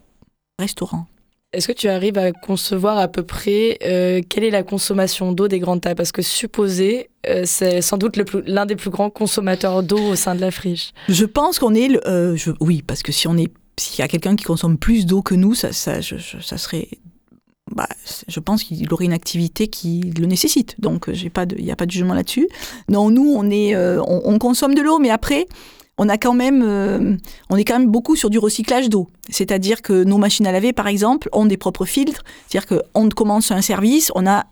restaurant. 0.59 1.07
Est-ce 1.55 1.69
que 1.69 1.73
tu 1.73 1.89
arrives 1.89 2.19
à 2.19 2.33
concevoir 2.33 2.99
à 2.99 3.09
peu 3.09 3.23
près 3.23 3.79
euh, 3.85 4.21
quelle 4.29 4.45
est 4.45 4.51
la 4.51 4.63
consommation 4.63 5.33
d'eau 5.33 5.49
des 5.49 5.59
grandes 5.61 5.81
tables? 5.81 5.97
Parce 5.97 6.13
que 6.13 6.23
supposé, 6.23 7.11
euh, 7.29 7.43
c'est 7.47 7.81
sans 7.81 7.97
doute 7.97 8.19
l'un 8.47 8.67
des 8.67 8.77
plus 8.77 8.91
grands 8.91 9.11
consommateurs 9.11 9.83
d'eau 9.83 9.99
au 9.99 10.17
sein 10.17 10.35
de 10.35 10.41
la 10.41 10.51
friche. 10.51 10.93
Je 11.09 11.25
pense 11.25 11.59
qu'on 11.59 11.75
est, 11.75 11.97
euh, 12.07 12.37
oui, 12.61 12.83
parce 12.87 13.03
que 13.03 13.13
si 13.13 13.29
on 13.29 13.37
est, 13.37 13.53
s'il 13.79 14.01
y 14.01 14.03
a 14.03 14.09
quelqu'un 14.09 14.37
qui 14.37 14.45
consomme 14.45 14.79
plus 14.79 15.07
d'eau 15.07 15.23
que 15.23 15.35
nous, 15.35 15.55
ça, 15.55 15.71
je- 16.01 16.17
serait, 16.57 16.89
bah, 17.75 17.89
je 18.29 18.41
pense 18.41 18.63
qu'il 18.65 18.93
aurait 18.93 19.05
une 19.07 19.13
activité 19.13 19.69
qui 19.69 20.13
le 20.19 20.27
nécessite. 20.27 20.75
Donc, 20.81 21.07
il 21.09 21.65
n'y 21.65 21.71
a 21.71 21.77
pas 21.77 21.87
de 21.87 21.91
jugement 21.91 22.15
là-dessus. 22.15 22.49
Non, 22.89 23.11
nous, 23.11 23.33
on 23.37 23.49
est, 23.51 23.77
on 23.77 24.39
consomme 24.39 24.75
de 24.75 24.83
l'eau, 24.83 24.99
mais 24.99 25.11
après, 25.11 25.47
on 25.99 26.09
a 26.09 26.19
quand 26.19 26.35
même, 26.35 26.63
euh, 26.65 27.17
on 27.51 27.57
est 27.57 27.65
quand 27.65 27.79
même 27.79 27.91
beaucoup 27.91 28.17
sur 28.17 28.31
du 28.31 28.39
recyclage 28.39 28.89
d'eau. 28.89 29.09
C'est-à-dire 29.31 29.83
que 29.83 30.05
nos 30.05 30.19
machines 30.19 30.47
à 30.47 30.53
laver, 30.53 30.73
par 30.73 30.89
exemple, 30.89 31.29
ont 31.33 31.47
des 31.47 31.57
propres 31.57 31.85
filtres. 31.85 32.25
C'est-à-dire 32.49 32.81
qu'on 32.93 33.09
commence 33.09 33.51
un 33.51 33.63
service, 33.63 34.11
on 34.15 34.27
a 34.27 34.45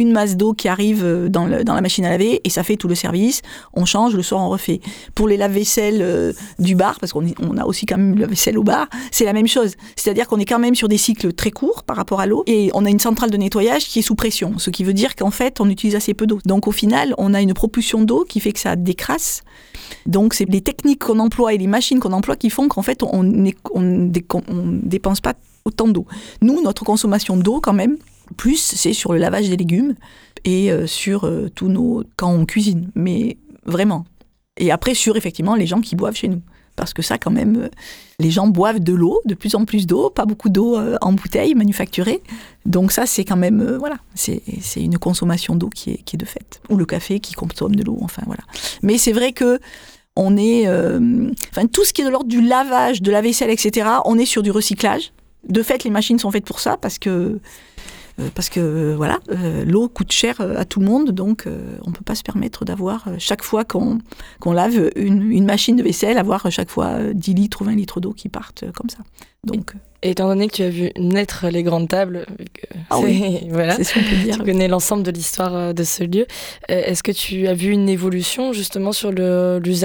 une 0.00 0.12
masse 0.12 0.36
d'eau 0.36 0.52
qui 0.52 0.68
arrive 0.68 1.02
euh, 1.04 1.28
dans, 1.28 1.46
la 1.46 1.80
machine 1.80 2.04
à 2.04 2.10
laver 2.10 2.40
et 2.44 2.50
ça 2.50 2.62
fait 2.62 2.76
tout 2.76 2.86
le 2.86 2.94
service. 2.94 3.42
On 3.74 3.84
change, 3.84 4.14
le 4.14 4.22
soir 4.22 4.40
on 4.40 4.48
refait. 4.48 4.80
Pour 5.16 5.26
les 5.26 5.36
lave-vaisselle 5.36 5.98
euh, 6.02 6.32
du 6.60 6.76
bar, 6.76 7.00
parce 7.00 7.12
qu'on 7.12 7.26
est- 7.26 7.34
on 7.40 7.56
a 7.56 7.64
aussi 7.64 7.84
quand 7.84 7.96
même 7.96 8.14
le 8.14 8.20
lave-vaisselle 8.20 8.56
au 8.58 8.62
bar, 8.62 8.86
c'est 9.10 9.24
la 9.24 9.32
même 9.32 9.48
chose. 9.48 9.74
C'est-à-dire 9.96 10.28
qu'on 10.28 10.38
est 10.38 10.44
quand 10.44 10.60
même 10.60 10.76
sur 10.76 10.86
des 10.86 10.98
cycles 10.98 11.32
très 11.32 11.50
courts 11.50 11.82
par 11.82 11.96
rapport 11.96 12.20
à 12.20 12.26
l'eau 12.26 12.44
et 12.46 12.70
on 12.74 12.84
a 12.84 12.90
une 12.90 13.00
centrale 13.00 13.30
de 13.30 13.36
nettoyage 13.36 13.88
qui 13.88 13.98
est 13.98 14.02
sous 14.02 14.14
pression, 14.14 14.56
ce 14.58 14.70
qui 14.70 14.84
veut 14.84 14.92
dire 14.94 15.16
qu'en 15.16 15.32
fait 15.32 15.60
on 15.60 15.68
utilise 15.68 15.96
assez 15.96 16.14
peu 16.14 16.28
d'eau. 16.28 16.38
Donc 16.46 16.68
au 16.68 16.72
final, 16.72 17.12
on 17.18 17.34
a 17.34 17.42
une 17.42 17.52
propulsion 17.52 18.00
d'eau 18.02 18.24
qui 18.24 18.38
fait 18.38 18.52
que 18.52 18.60
ça 18.60 18.76
décrasse. 18.76 19.42
Donc 20.06 20.32
c'est 20.32 20.48
les 20.48 20.60
techniques 20.60 21.04
qu'on 21.06 21.18
emploie 21.18 21.54
et 21.54 21.58
les 21.58 21.66
machines 21.66 21.98
qu'on 21.98 22.12
emploie 22.12 22.36
qui 22.36 22.50
font 22.50 22.68
qu'en 22.68 22.82
fait 22.82 23.02
on 23.02 23.24
ne 23.24 24.08
dépense 24.86 25.20
pas 25.20 25.34
autant 25.64 25.88
d'eau. 25.88 26.06
Nous, 26.40 26.62
notre 26.62 26.84
consommation 26.84 27.36
d'eau 27.36 27.60
quand 27.60 27.72
même, 27.72 27.96
plus 28.38 28.56
c'est 28.56 28.94
sur 28.94 29.12
le 29.12 29.18
lavage 29.18 29.50
des 29.50 29.56
légumes 29.58 29.94
et 30.44 30.72
euh, 30.72 30.86
sur 30.86 31.24
euh, 31.24 31.50
tous 31.54 31.68
nos 31.68 32.04
quand 32.16 32.32
on 32.32 32.46
cuisine, 32.46 32.90
mais 32.94 33.36
vraiment. 33.66 34.06
Et 34.56 34.70
après 34.70 34.94
sur 34.94 35.16
effectivement 35.16 35.54
les 35.54 35.66
gens 35.66 35.80
qui 35.80 35.96
boivent 35.96 36.14
chez 36.14 36.28
nous, 36.28 36.40
parce 36.76 36.94
que 36.94 37.02
ça 37.02 37.18
quand 37.18 37.32
même, 37.32 37.56
euh, 37.56 37.68
les 38.20 38.30
gens 38.30 38.46
boivent 38.46 38.78
de 38.78 38.94
l'eau, 38.94 39.20
de 39.26 39.34
plus 39.34 39.56
en 39.56 39.64
plus 39.64 39.86
d'eau, 39.86 40.08
pas 40.08 40.24
beaucoup 40.24 40.48
d'eau 40.48 40.78
en 41.00 41.12
bouteille 41.12 41.54
manufacturée. 41.54 42.22
Donc 42.64 42.92
ça 42.92 43.04
c'est 43.06 43.24
quand 43.24 43.36
même 43.36 43.76
voilà, 43.78 43.96
c'est 44.14 44.40
une 44.76 44.98
consommation 44.98 45.56
d'eau 45.56 45.68
qui 45.68 45.90
est 45.90 46.02
qui 46.04 46.16
est 46.16 46.18
de 46.18 46.24
fait, 46.24 46.62
ou 46.70 46.76
le 46.76 46.86
café 46.86 47.20
qui 47.20 47.34
consomme 47.34 47.74
de 47.74 47.82
l'eau, 47.82 47.98
enfin 48.02 48.22
voilà. 48.26 48.44
Mais 48.82 48.98
c'est 48.98 49.12
vrai 49.12 49.32
que 49.32 49.58
on 50.14 50.36
est, 50.36 50.68
enfin 51.50 51.66
tout 51.66 51.84
ce 51.84 51.92
qui 51.92 52.02
est 52.02 52.04
de 52.04 52.10
l'ordre 52.10 52.28
du 52.28 52.40
lavage, 52.40 53.02
de 53.02 53.10
la 53.10 53.20
vaisselle, 53.20 53.50
etc. 53.50 53.88
On 54.04 54.16
est 54.18 54.26
sur 54.26 54.42
du 54.42 54.50
recyclage. 54.50 55.12
De 55.48 55.62
fait, 55.62 55.84
les 55.84 55.90
machines 55.90 56.18
sont 56.18 56.30
faites 56.32 56.44
pour 56.44 56.58
ça 56.58 56.76
parce 56.76 56.98
que 56.98 57.40
parce 58.34 58.48
que 58.48 58.60
euh, 58.60 58.94
voilà, 58.96 59.18
euh, 59.30 59.64
l'eau 59.64 59.88
coûte 59.88 60.12
cher 60.12 60.40
euh, 60.40 60.54
à 60.56 60.64
tout 60.64 60.80
le 60.80 60.86
monde, 60.86 61.10
donc 61.10 61.46
euh, 61.46 61.76
on 61.86 61.92
peut 61.92 62.04
pas 62.04 62.14
se 62.14 62.22
permettre 62.22 62.64
d'avoir 62.64 63.06
euh, 63.08 63.14
chaque 63.18 63.42
fois 63.42 63.64
qu'on 63.64 63.98
lave 64.52 64.90
une, 64.96 65.30
une 65.30 65.44
machine 65.44 65.76
de 65.76 65.82
vaisselle, 65.82 66.18
avoir 66.18 66.46
euh, 66.46 66.50
chaque 66.50 66.70
fois 66.70 66.86
euh, 66.86 67.12
10 67.14 67.34
litres 67.34 67.62
ou 67.62 67.64
20 67.64 67.74
litres 67.76 68.00
d'eau 68.00 68.12
qui 68.12 68.28
partent 68.28 68.64
euh, 68.64 68.72
comme 68.72 68.90
ça. 68.90 68.98
Donc 69.44 69.72
euh, 69.74 69.78
Et 70.02 70.10
étant 70.10 70.26
donné 70.26 70.48
que 70.48 70.54
tu 70.56 70.62
as 70.62 70.68
vu 70.68 70.90
naître 70.98 71.46
les 71.48 71.62
grandes 71.62 71.88
tables, 71.88 72.26
Ah 72.90 72.98
c'est- 73.00 73.46
voilà, 73.50 73.76
ce 73.82 73.94
peut 73.94 74.16
dire. 74.24 74.36
tu 74.36 74.42
connais 74.42 74.66
l'ensemble 74.68 75.04
de 75.04 75.12
l'histoire 75.12 75.54
euh, 75.54 75.72
de 75.72 75.84
ce 75.84 76.02
lieu. 76.02 76.26
Euh, 76.70 76.82
Est-ce 76.86 77.02
que 77.04 77.12
tu 77.12 77.46
as 77.46 77.54
vu 77.54 77.70
une 77.70 77.88
évolution 77.88 78.52
justement 78.52 78.90
sur 78.92 79.12
le- 79.12 79.60
les, 79.62 79.84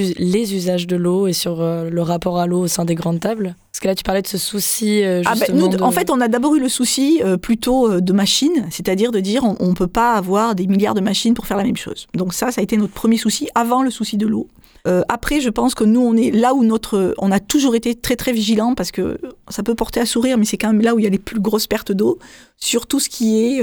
us- 0.00 0.14
les 0.18 0.54
usages 0.54 0.86
de 0.86 0.96
l'eau 0.96 1.26
et 1.26 1.32
sur 1.32 1.60
euh, 1.62 1.88
le 1.88 2.02
rapport 2.02 2.38
à 2.38 2.46
l'eau 2.46 2.60
au 2.60 2.66
sein 2.68 2.84
des 2.84 2.94
grandes 2.94 3.20
tables? 3.20 3.54
Parce 3.80 3.84
que 3.84 3.88
là, 3.88 3.94
tu 3.94 4.02
parlais 4.02 4.20
de 4.20 4.26
ce 4.26 4.36
souci 4.36 5.02
euh, 5.02 5.22
Ah 5.24 5.34
ben, 5.36 5.56
nous, 5.56 5.68
de- 5.68 5.82
En 5.82 5.90
fait, 5.90 6.10
on 6.10 6.20
a 6.20 6.28
d'abord 6.28 6.54
eu 6.54 6.60
le 6.60 6.68
souci 6.68 7.22
euh, 7.24 7.38
plutôt 7.38 7.90
euh, 7.90 8.00
de 8.02 8.12
machines, 8.12 8.66
c'est-à-dire 8.70 9.10
de 9.10 9.20
dire 9.20 9.42
on 9.42 9.68
ne 9.68 9.72
peut 9.72 9.86
pas 9.86 10.12
avoir 10.12 10.54
des 10.54 10.66
milliards 10.66 10.92
de 10.92 11.00
machines 11.00 11.32
pour 11.32 11.46
faire 11.46 11.56
la 11.56 11.64
même 11.64 11.78
chose. 11.78 12.06
Donc 12.12 12.34
ça, 12.34 12.52
ça 12.52 12.60
a 12.60 12.62
été 12.64 12.76
notre 12.76 12.92
premier 12.92 13.16
souci 13.16 13.48
avant 13.54 13.82
le 13.82 13.90
souci 13.90 14.18
de 14.18 14.26
l'eau. 14.26 14.48
Euh, 14.86 15.00
après, 15.08 15.40
je 15.40 15.48
pense 15.48 15.74
que 15.74 15.84
nous, 15.84 16.02
on 16.02 16.14
est 16.14 16.30
là 16.30 16.52
où 16.52 16.62
notre, 16.62 17.14
on 17.16 17.32
a 17.32 17.40
toujours 17.40 17.74
été 17.74 17.94
très 17.94 18.16
très 18.16 18.32
vigilants 18.34 18.74
parce 18.74 18.90
que 18.90 19.18
ça 19.48 19.62
peut 19.62 19.74
porter 19.74 20.00
à 20.00 20.04
sourire, 20.04 20.36
mais 20.36 20.44
c'est 20.44 20.58
quand 20.58 20.68
même 20.74 20.82
là 20.82 20.94
où 20.94 20.98
il 20.98 21.04
y 21.04 21.08
a 21.08 21.10
les 21.10 21.18
plus 21.18 21.40
grosses 21.40 21.66
pertes 21.66 21.90
d'eau 21.90 22.18
sur 22.58 22.86
tout 22.86 23.00
ce 23.00 23.08
qui 23.08 23.40
est 23.42 23.62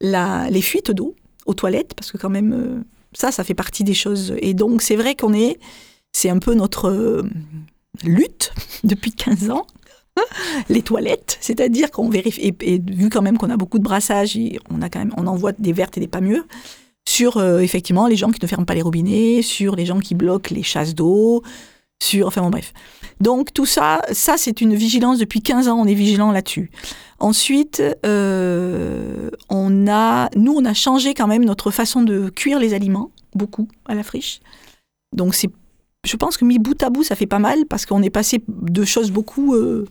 la, 0.00 0.48
les 0.50 0.62
fuites 0.62 0.92
d'eau 0.92 1.16
aux 1.46 1.54
toilettes, 1.54 1.94
parce 1.94 2.12
que 2.12 2.16
quand 2.18 2.30
même 2.30 2.84
ça, 3.12 3.32
ça 3.32 3.42
fait 3.42 3.54
partie 3.54 3.82
des 3.82 3.94
choses. 3.94 4.34
Et 4.38 4.54
donc 4.54 4.82
c'est 4.82 4.96
vrai 4.96 5.16
qu'on 5.16 5.32
est, 5.34 5.58
c'est 6.12 6.30
un 6.30 6.38
peu 6.38 6.54
notre 6.54 7.24
lutte 8.04 8.52
depuis 8.84 9.12
15 9.12 9.50
ans 9.50 9.66
les 10.68 10.82
toilettes, 10.82 11.38
c'est-à-dire 11.40 11.90
qu'on 11.90 12.08
vérifie, 12.08 12.54
et, 12.60 12.78
vu 12.78 13.10
quand 13.10 13.22
même 13.22 13.38
qu'on 13.38 13.50
a 13.50 13.56
beaucoup 13.56 13.78
de 13.78 13.84
brassage, 13.84 14.36
et 14.36 14.58
on 14.70 14.82
a 14.82 14.88
quand 14.88 14.98
même, 14.98 15.12
on 15.16 15.26
envoie 15.26 15.52
des 15.52 15.72
vertes 15.72 15.96
et 15.96 16.00
des 16.00 16.08
pas 16.08 16.20
mûres, 16.20 16.46
sur 17.08 17.36
euh, 17.36 17.60
effectivement 17.60 18.06
les 18.06 18.16
gens 18.16 18.30
qui 18.30 18.42
ne 18.42 18.46
ferment 18.46 18.64
pas 18.64 18.74
les 18.74 18.82
robinets, 18.82 19.42
sur 19.42 19.76
les 19.76 19.86
gens 19.86 20.00
qui 20.00 20.14
bloquent 20.14 20.54
les 20.54 20.62
chasses 20.62 20.94
d'eau, 20.94 21.42
sur, 22.02 22.26
enfin 22.26 22.42
bon 22.42 22.50
bref. 22.50 22.72
Donc 23.20 23.52
tout 23.54 23.66
ça, 23.66 24.02
ça 24.12 24.36
c'est 24.36 24.60
une 24.60 24.74
vigilance 24.74 25.18
depuis 25.18 25.40
15 25.40 25.68
ans, 25.68 25.78
on 25.78 25.86
est 25.86 25.94
vigilant 25.94 26.32
là-dessus. 26.32 26.70
Ensuite, 27.18 27.82
euh, 28.04 29.30
on 29.48 29.88
a, 29.88 30.28
nous 30.36 30.54
on 30.54 30.64
a 30.64 30.74
changé 30.74 31.14
quand 31.14 31.26
même 31.26 31.44
notre 31.44 31.70
façon 31.70 32.02
de 32.02 32.28
cuire 32.28 32.58
les 32.58 32.74
aliments, 32.74 33.10
beaucoup 33.34 33.68
à 33.86 33.94
la 33.94 34.02
friche. 34.02 34.40
Donc 35.14 35.34
c'est 35.34 35.50
je 36.06 36.16
pense 36.16 36.36
que 36.36 36.44
mis 36.44 36.58
bout 36.58 36.80
à 36.82 36.90
bout, 36.90 37.02
ça 37.02 37.16
fait 37.16 37.26
pas 37.26 37.38
mal 37.38 37.66
parce 37.66 37.86
qu'on 37.86 38.02
est 38.02 38.10
passé 38.10 38.42
de 38.48 38.84
choses 38.84 39.10
beaucoup, 39.10 39.54
euh, 39.54 39.86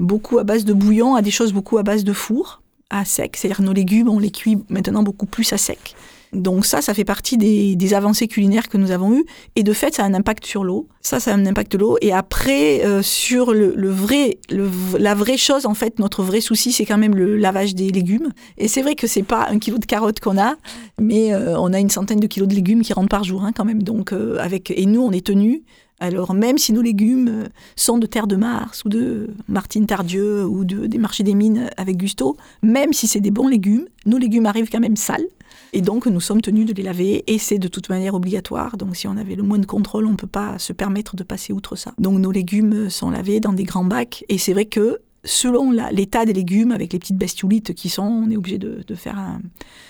beaucoup 0.00 0.38
à 0.38 0.44
base 0.44 0.64
de 0.64 0.72
bouillon 0.72 1.14
à 1.14 1.22
des 1.22 1.30
choses 1.30 1.52
beaucoup 1.52 1.78
à 1.78 1.82
base 1.82 2.04
de 2.04 2.12
four. 2.12 2.62
à 2.90 3.04
sec. 3.04 3.36
C'est-à-dire 3.36 3.62
nos 3.62 3.72
légumes, 3.72 4.08
on 4.08 4.20
les 4.20 4.30
cuit 4.30 4.58
maintenant 4.68 5.02
beaucoup 5.02 5.26
plus 5.26 5.52
à 5.52 5.58
sec. 5.58 5.96
Donc 6.36 6.66
ça, 6.66 6.82
ça 6.82 6.92
fait 6.92 7.04
partie 7.04 7.38
des, 7.38 7.94
avancées 7.94 8.28
culinaires 8.28 8.68
que 8.68 8.76
nous 8.76 8.90
avons 8.90 9.14
eues. 9.14 9.24
Et 9.56 9.62
de 9.62 9.72
fait, 9.72 9.94
ça 9.94 10.04
a 10.04 10.06
un 10.06 10.14
impact 10.14 10.44
sur 10.44 10.64
l'eau. 10.64 10.88
Ça, 11.00 11.18
ça 11.18 11.32
a 11.32 11.34
un 11.34 11.46
impact 11.46 11.72
sur 11.72 11.80
l'eau. 11.80 11.96
Et 12.02 12.12
après, 12.12 12.84
euh, 12.84 13.00
sur 13.02 13.52
le, 13.52 13.90
vrai, 13.90 14.38
la 14.50 15.14
vraie 15.14 15.38
chose, 15.38 15.66
en 15.66 15.74
fait, 15.74 15.98
notre 15.98 16.22
vrai 16.22 16.40
souci, 16.40 16.72
c'est 16.72 16.84
quand 16.84 16.98
même 16.98 17.14
le 17.14 17.36
lavage 17.36 17.74
des 17.74 17.90
légumes. 17.90 18.32
Et 18.58 18.68
c'est 18.68 18.82
vrai 18.82 18.94
que 18.94 19.06
c'est 19.06 19.22
pas 19.22 19.48
un 19.48 19.58
kilo 19.58 19.78
de 19.78 19.86
carottes 19.86 20.20
qu'on 20.20 20.38
a, 20.38 20.56
mais 21.00 21.32
euh, 21.32 21.58
on 21.58 21.72
a 21.72 21.78
une 21.78 21.90
centaine 21.90 22.20
de 22.20 22.26
kilos 22.26 22.48
de 22.48 22.54
légumes 22.54 22.82
qui 22.82 22.92
rentrent 22.92 23.08
par 23.08 23.24
jour, 23.24 23.44
hein, 23.44 23.52
quand 23.54 23.64
même. 23.64 23.82
Donc, 23.82 24.12
euh, 24.12 24.36
avec 24.38 24.70
et 24.70 24.86
nous, 24.86 25.00
on 25.00 25.12
est 25.12 25.26
tenus. 25.26 25.62
Alors 25.98 26.34
même 26.34 26.58
si 26.58 26.74
nos 26.74 26.82
légumes 26.82 27.44
sont 27.74 27.96
de 27.96 28.04
Terre 28.04 28.26
de 28.26 28.36
Mars 28.36 28.84
ou 28.84 28.90
de 28.90 29.30
Martine 29.48 29.86
Tardieu 29.86 30.44
ou 30.44 30.66
de, 30.66 30.86
des 30.86 30.98
marchés 30.98 31.22
des 31.22 31.32
mines 31.32 31.70
avec 31.78 31.96
Gusto, 31.96 32.36
même 32.62 32.92
si 32.92 33.06
c'est 33.06 33.20
des 33.20 33.30
bons 33.30 33.48
légumes, 33.48 33.86
nos 34.04 34.18
légumes 34.18 34.44
arrivent 34.44 34.68
quand 34.70 34.80
même 34.80 34.96
sales. 34.96 35.24
Et 35.72 35.80
donc, 35.80 36.06
nous 36.06 36.20
sommes 36.20 36.40
tenus 36.40 36.66
de 36.66 36.72
les 36.72 36.82
laver 36.82 37.24
et 37.26 37.38
c'est 37.38 37.58
de 37.58 37.68
toute 37.68 37.88
manière 37.88 38.14
obligatoire. 38.14 38.76
Donc, 38.76 38.96
si 38.96 39.08
on 39.08 39.16
avait 39.16 39.34
le 39.34 39.42
moins 39.42 39.58
de 39.58 39.66
contrôle, 39.66 40.06
on 40.06 40.12
ne 40.12 40.16
peut 40.16 40.26
pas 40.26 40.58
se 40.58 40.72
permettre 40.72 41.16
de 41.16 41.22
passer 41.22 41.52
outre 41.52 41.76
ça. 41.76 41.92
Donc, 41.98 42.18
nos 42.18 42.30
légumes 42.30 42.88
sont 42.90 43.10
lavés 43.10 43.40
dans 43.40 43.52
des 43.52 43.64
grands 43.64 43.84
bacs 43.84 44.24
et 44.28 44.38
c'est 44.38 44.52
vrai 44.52 44.66
que 44.66 45.00
selon 45.26 45.70
l'état 45.92 46.24
des 46.24 46.32
légumes, 46.32 46.72
avec 46.72 46.92
les 46.92 46.98
petites 46.98 47.16
bestiolites 47.16 47.74
qui 47.74 47.88
sont, 47.88 48.02
on 48.02 48.30
est 48.30 48.36
obligé 48.36 48.58
de, 48.58 48.94
faire 48.94 49.18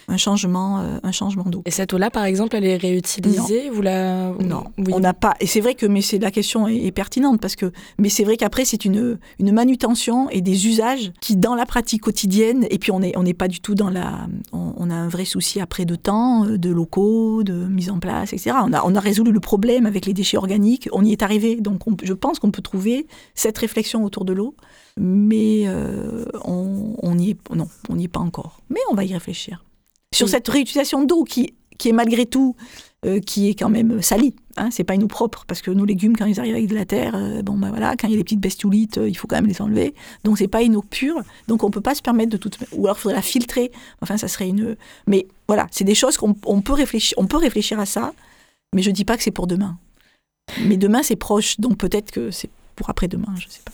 un, 0.08 0.16
changement, 0.16 0.80
euh, 0.80 0.98
un 1.02 1.12
changement 1.12 1.44
d'eau. 1.44 1.62
Et 1.64 1.70
cette 1.70 1.92
eau-là, 1.92 2.10
par 2.10 2.24
exemple, 2.24 2.56
elle 2.56 2.64
est 2.64 2.76
réutilisée 2.76 3.68
Non, 3.68 3.74
vous 3.74 3.82
la... 3.82 4.32
non 4.40 4.64
on 4.92 5.00
n'a 5.00 5.14
pas. 5.14 5.34
Et 5.40 5.46
c'est 5.46 5.60
vrai 5.60 5.74
que, 5.74 5.86
mais 5.86 6.02
c'est 6.02 6.18
la 6.18 6.30
question 6.30 6.66
est, 6.66 6.90
pertinente 6.90 7.40
parce 7.40 7.56
que, 7.56 7.72
mais 7.98 8.08
c'est 8.08 8.24
vrai 8.24 8.36
qu'après 8.36 8.64
c'est 8.64 8.84
une, 8.84 9.18
une 9.38 9.52
manutention 9.52 10.30
et 10.30 10.40
des 10.40 10.66
usages 10.66 11.12
qui, 11.20 11.36
dans 11.36 11.54
la 11.54 11.66
pratique 11.66 12.02
quotidienne, 12.02 12.66
et 12.70 12.78
puis 12.78 12.90
on 12.90 13.00
n'est 13.00 13.16
on 13.16 13.22
n'est 13.22 13.34
pas 13.34 13.48
du 13.48 13.60
tout 13.60 13.74
dans 13.74 13.90
la, 13.90 14.26
on, 14.52 14.90
a 14.90 14.94
un 14.94 15.08
vrai 15.08 15.24
souci 15.24 15.60
après 15.60 15.84
de 15.84 15.94
temps, 15.94 16.44
euh, 16.44 16.58
de 16.58 16.70
locaux, 16.70 17.42
de 17.42 17.52
mise 17.52 17.90
en 17.90 17.98
place, 17.98 18.32
etc. 18.32 18.56
On 18.64 18.72
a, 18.72 18.82
on 18.84 18.94
a 18.94 19.00
résolu 19.00 19.32
le 19.32 19.40
problème 19.40 19.86
avec 19.86 20.06
les 20.06 20.12
déchets 20.12 20.36
organiques, 20.36 20.88
on 20.92 21.04
y 21.04 21.12
est 21.12 21.22
arrivé. 21.22 21.56
Donc, 21.56 21.80
je 22.02 22.12
pense 22.12 22.38
qu'on 22.38 22.50
peut 22.50 22.62
trouver 22.62 23.06
cette 23.34 23.58
réflexion 23.58 24.04
autour 24.04 24.24
de 24.24 24.32
l'eau 24.32 24.54
mais 24.98 25.64
euh, 25.66 26.24
on 26.44 27.14
n'y 27.14 27.30
est, 27.30 27.54
non, 27.54 27.68
on 27.88 27.96
n'y 27.96 28.04
est 28.04 28.08
pas 28.08 28.20
encore. 28.20 28.60
Mais 28.70 28.80
on 28.90 28.94
va 28.94 29.04
y 29.04 29.12
réfléchir. 29.12 29.64
Sur 30.14 30.28
cette 30.28 30.48
réutilisation 30.48 31.04
d'eau 31.04 31.24
qui, 31.24 31.54
qui 31.78 31.90
est 31.90 31.92
malgré 31.92 32.24
tout, 32.24 32.56
euh, 33.04 33.20
qui 33.20 33.48
est 33.48 33.54
quand 33.54 33.68
même 33.68 34.00
salie. 34.00 34.34
Hein, 34.56 34.70
c'est 34.70 34.84
pas 34.84 34.94
une 34.94 35.02
eau 35.02 35.08
propre 35.08 35.44
parce 35.46 35.60
que 35.60 35.70
nos 35.70 35.84
légumes, 35.84 36.16
quand 36.16 36.24
ils 36.24 36.40
arrivent 36.40 36.54
avec 36.54 36.68
de 36.68 36.74
la 36.74 36.86
terre, 36.86 37.14
euh, 37.14 37.42
bon 37.42 37.58
ben 37.58 37.68
voilà, 37.68 37.94
quand 37.96 38.08
il 38.08 38.12
y 38.12 38.14
a 38.14 38.16
des 38.16 38.24
petites 38.24 38.40
bestiolites, 38.40 38.98
il 39.04 39.14
faut 39.16 39.26
quand 39.26 39.36
même 39.36 39.46
les 39.46 39.60
enlever. 39.60 39.94
Donc 40.24 40.38
c'est 40.38 40.48
pas 40.48 40.62
une 40.62 40.76
eau 40.76 40.82
pure. 40.82 41.20
Donc 41.48 41.62
on 41.62 41.70
peut 41.70 41.82
pas 41.82 41.94
se 41.94 42.00
permettre 42.00 42.30
de 42.30 42.38
toute. 42.38 42.58
Ou 42.72 42.86
alors 42.86 42.96
il 42.96 43.00
faudrait 43.00 43.16
la 43.16 43.22
filtrer. 43.22 43.70
Enfin 44.00 44.16
ça 44.16 44.28
serait 44.28 44.48
une. 44.48 44.76
Mais 45.06 45.26
voilà, 45.46 45.66
c'est 45.70 45.84
des 45.84 45.94
choses 45.94 46.16
qu'on 46.16 46.32
peut 46.32 46.72
réfléchir. 46.72 47.18
On 47.18 47.26
peut 47.26 47.36
réfléchir 47.36 47.78
à 47.78 47.86
ça. 47.86 48.14
Mais 48.74 48.82
je 48.82 48.90
dis 48.90 49.04
pas 49.04 49.16
que 49.16 49.22
c'est 49.22 49.30
pour 49.30 49.46
demain. 49.46 49.78
Mais 50.64 50.76
demain 50.78 51.02
c'est 51.02 51.16
proche, 51.16 51.60
donc 51.60 51.76
peut-être 51.76 52.10
que 52.10 52.30
c'est 52.30 52.50
pour 52.76 52.88
après-demain, 52.88 53.34
je 53.38 53.48
sais 53.48 53.60
pas. 53.64 53.72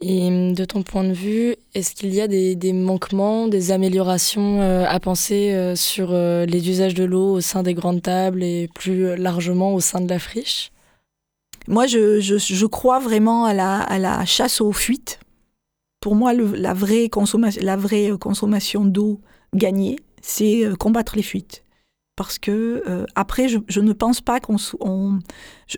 Et 0.00 0.26
hum, 0.26 0.54
de 0.54 0.64
ton 0.64 0.82
point 0.82 1.04
de 1.04 1.12
vue, 1.12 1.56
est-ce 1.74 1.94
qu'il 1.94 2.14
y 2.14 2.20
a 2.20 2.28
des, 2.28 2.72
manquements, 2.72 3.48
des 3.48 3.70
améliorations 3.70 4.60
euh, 4.60 4.84
à 4.86 4.98
penser 5.00 5.52
euh, 5.52 5.76
sur 5.76 6.12
euh, 6.12 6.46
les 6.46 6.68
usages 6.68 6.94
de 6.94 7.04
l'eau 7.04 7.34
au 7.34 7.40
sein 7.40 7.62
des 7.62 7.74
grandes 7.74 8.02
tables 8.02 8.42
et 8.42 8.68
plus 8.74 9.16
largement 9.16 9.72
au 9.74 9.80
sein 9.80 10.00
de 10.00 10.08
la 10.08 10.18
friche? 10.18 10.72
Moi, 11.68 11.86
je, 11.86 12.66
crois 12.66 12.98
vraiment 12.98 13.44
à 13.46 13.54
la, 13.54 14.24
chasse 14.26 14.60
aux 14.60 14.72
fuites. 14.72 15.20
Pour 16.00 16.14
moi, 16.14 16.34
la, 16.34 16.74
vraie 16.74 17.08
consommation 17.08 18.84
d'eau 18.84 19.20
gagnée, 19.54 19.98
c'est 20.20 20.64
combattre 20.78 21.16
les 21.16 21.22
fuites. 21.22 21.62
Parce 22.16 22.38
que 22.38 23.06
après, 23.14 23.48
je, 23.48 23.80
ne 23.80 23.92
pense 23.94 24.20
pas 24.20 24.40
qu'on 24.40 24.56
on, 24.80 25.18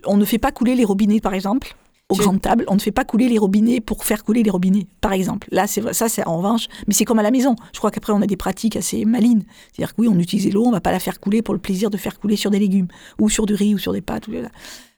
on, 0.05 0.17
ne 0.17 0.25
fait 0.25 0.39
pas 0.39 0.51
couler 0.51 0.75
les 0.75 0.83
robinets, 0.83 1.21
par 1.21 1.33
exemple 1.33 1.77
aux 2.09 2.15
grandes 2.15 2.41
tables, 2.41 2.63
on 2.69 2.75
ne 2.75 2.79
fait 2.79 2.91
pas 2.91 3.03
couler 3.03 3.27
les 3.27 3.37
robinets 3.37 3.81
pour 3.81 4.05
faire 4.05 4.23
couler 4.23 4.41
les 4.41 4.49
robinets, 4.49 4.87
par 5.01 5.11
exemple. 5.11 5.47
Là, 5.51 5.67
c'est 5.67 5.93
ça, 5.93 6.07
c'est 6.07 6.25
en 6.25 6.37
revanche, 6.37 6.67
mais 6.87 6.93
c'est 6.93 7.03
comme 7.03 7.19
à 7.19 7.23
la 7.23 7.31
maison. 7.31 7.55
Je 7.73 7.79
crois 7.79 7.91
qu'après, 7.91 8.13
on 8.13 8.21
a 8.21 8.27
des 8.27 8.37
pratiques 8.37 8.77
assez 8.77 9.03
malines. 9.03 9.43
C'est-à-dire 9.71 9.93
que 9.93 10.01
oui, 10.01 10.07
on 10.07 10.17
utilise 10.17 10.51
l'eau, 10.53 10.65
on 10.65 10.71
va 10.71 10.79
pas 10.79 10.91
la 10.91 10.99
faire 10.99 11.19
couler 11.19 11.41
pour 11.41 11.53
le 11.53 11.59
plaisir 11.59 11.89
de 11.89 11.97
faire 11.97 12.17
couler 12.19 12.37
sur 12.37 12.49
des 12.49 12.59
légumes, 12.59 12.87
ou 13.19 13.29
sur 13.29 13.45
du 13.45 13.55
riz, 13.55 13.75
ou 13.75 13.77
sur 13.77 13.91
des 13.91 14.01
pâtes. 14.01 14.27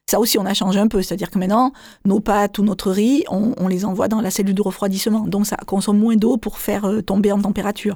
Ça 0.10 0.20
aussi, 0.20 0.38
on 0.38 0.46
a 0.46 0.54
changé 0.54 0.80
un 0.80 0.88
peu. 0.88 1.02
C'est-à-dire 1.02 1.32
que 1.32 1.40
maintenant, 1.40 1.72
nos 2.06 2.20
pâtes 2.20 2.60
ou 2.60 2.64
notre 2.64 2.92
riz, 2.92 3.24
on, 3.30 3.68
les 3.68 3.86
envoie 3.86 4.08
dans 4.08 4.22
la 4.22 4.32
cellule 4.32 4.56
de 4.56 4.62
refroidissement. 4.62 5.22
Donc, 5.22 5.48
ça 5.48 5.58
consomme 5.68 5.98
moins 5.98 6.16
d'eau 6.16 6.38
pour 6.38 6.60
faire 6.60 6.86
euh, 6.86 7.02
tomber 7.02 7.32
en 7.32 7.42
température. 7.42 7.96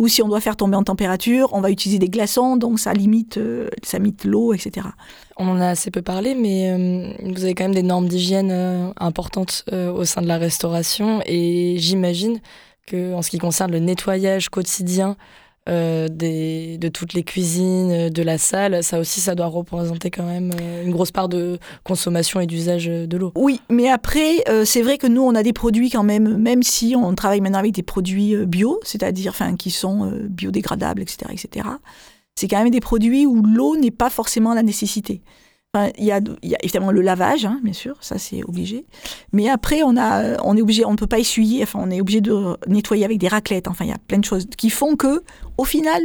Ou 0.00 0.08
si 0.08 0.22
on 0.22 0.28
doit 0.28 0.40
faire 0.40 0.56
tomber 0.56 0.78
en 0.78 0.82
température, 0.82 1.50
on 1.52 1.60
va 1.60 1.70
utiliser 1.70 1.98
des 1.98 2.08
glaçons, 2.08 2.56
donc 2.56 2.80
ça 2.80 2.94
limite, 2.94 3.36
euh, 3.36 3.68
ça 3.82 3.98
limite 3.98 4.24
l'eau, 4.24 4.54
etc. 4.54 4.86
On 5.36 5.46
en 5.46 5.60
a 5.60 5.66
assez 5.66 5.90
peu 5.90 6.00
parlé, 6.00 6.34
mais 6.34 6.70
euh, 6.70 7.12
vous 7.22 7.44
avez 7.44 7.54
quand 7.54 7.64
même 7.64 7.74
des 7.74 7.82
normes 7.82 8.08
d'hygiène 8.08 8.50
euh, 8.50 8.92
importantes 8.96 9.66
au 9.70 10.06
sein 10.06 10.22
de 10.22 10.26
la 10.26 10.38
restauration, 10.38 11.20
et 11.26 11.74
j'imagine 11.76 12.40
que 12.86 13.12
en 13.12 13.20
ce 13.20 13.28
qui 13.28 13.36
concerne 13.36 13.72
le 13.72 13.78
nettoyage 13.78 14.48
quotidien 14.48 15.18
euh, 15.68 16.08
des, 16.08 16.78
de 16.78 16.88
toutes 16.88 17.12
les 17.12 17.22
cuisines, 17.22 17.92
euh, 17.92 18.08
de 18.08 18.22
la 18.22 18.38
salle, 18.38 18.82
ça 18.82 18.98
aussi, 18.98 19.20
ça 19.20 19.34
doit 19.34 19.46
représenter 19.46 20.10
quand 20.10 20.24
même 20.24 20.52
euh, 20.58 20.84
une 20.84 20.90
grosse 20.90 21.12
part 21.12 21.28
de 21.28 21.58
consommation 21.84 22.40
et 22.40 22.46
d'usage 22.46 22.86
de 22.86 23.16
l'eau. 23.18 23.30
Oui, 23.36 23.60
mais 23.68 23.90
après, 23.90 24.42
c'est 24.64 24.80
vrai 24.80 24.96
que 24.96 25.06
nous, 25.06 25.22
on 25.22 25.34
a 25.34 25.42
des 25.42 25.52
produits 25.52 25.90
quand 25.90 26.02
même, 26.02 26.38
même 26.38 26.62
si 26.62 26.94
on 26.96 27.14
travaille 27.14 27.42
maintenant 27.42 27.58
avec 27.58 27.72
des 27.72 27.82
produits 27.82 28.36
bio, 28.46 28.80
c'est-à-dire 28.84 29.34
qui 29.58 29.70
sont 29.70 30.10
biodégradables, 30.28 31.02
etc., 31.02 31.30
etc., 31.30 31.68
c'est 32.36 32.48
quand 32.48 32.62
même 32.62 32.70
des 32.70 32.80
produits 32.80 33.26
où 33.26 33.42
l'eau 33.42 33.76
n'est 33.76 33.90
pas 33.90 34.08
forcément 34.08 34.54
la 34.54 34.62
nécessité 34.62 35.20
il, 35.98 36.04
y 36.04 36.12
a, 36.12 36.20
évidemment 36.62 36.90
le 36.90 37.00
lavage, 37.00 37.44
hein, 37.44 37.60
bien 37.62 37.72
sûr, 37.72 37.96
ça 38.00 38.18
c'est 38.18 38.42
obligé. 38.42 38.84
Mais 39.32 39.48
après, 39.48 39.82
on, 39.84 39.96
a, 39.96 40.42
on 40.42 40.56
est 40.56 40.62
obligé, 40.62 40.84
on 40.84 40.92
ne 40.92 40.96
peut 40.96 41.06
pas 41.06 41.20
essuyer, 41.20 41.62
enfin, 41.62 41.78
on 41.82 41.90
est 41.90 42.00
obligé 42.00 42.20
de 42.20 42.56
nettoyer 42.66 43.04
avec 43.04 43.18
des 43.18 43.28
raclettes. 43.28 43.68
Enfin, 43.68 43.84
il 43.84 43.90
y 43.90 43.94
a 43.94 43.98
plein 44.08 44.18
de 44.18 44.24
choses 44.24 44.46
qui 44.56 44.68
font 44.68 44.96
que, 44.96 45.22
au 45.58 45.64
final, 45.64 46.02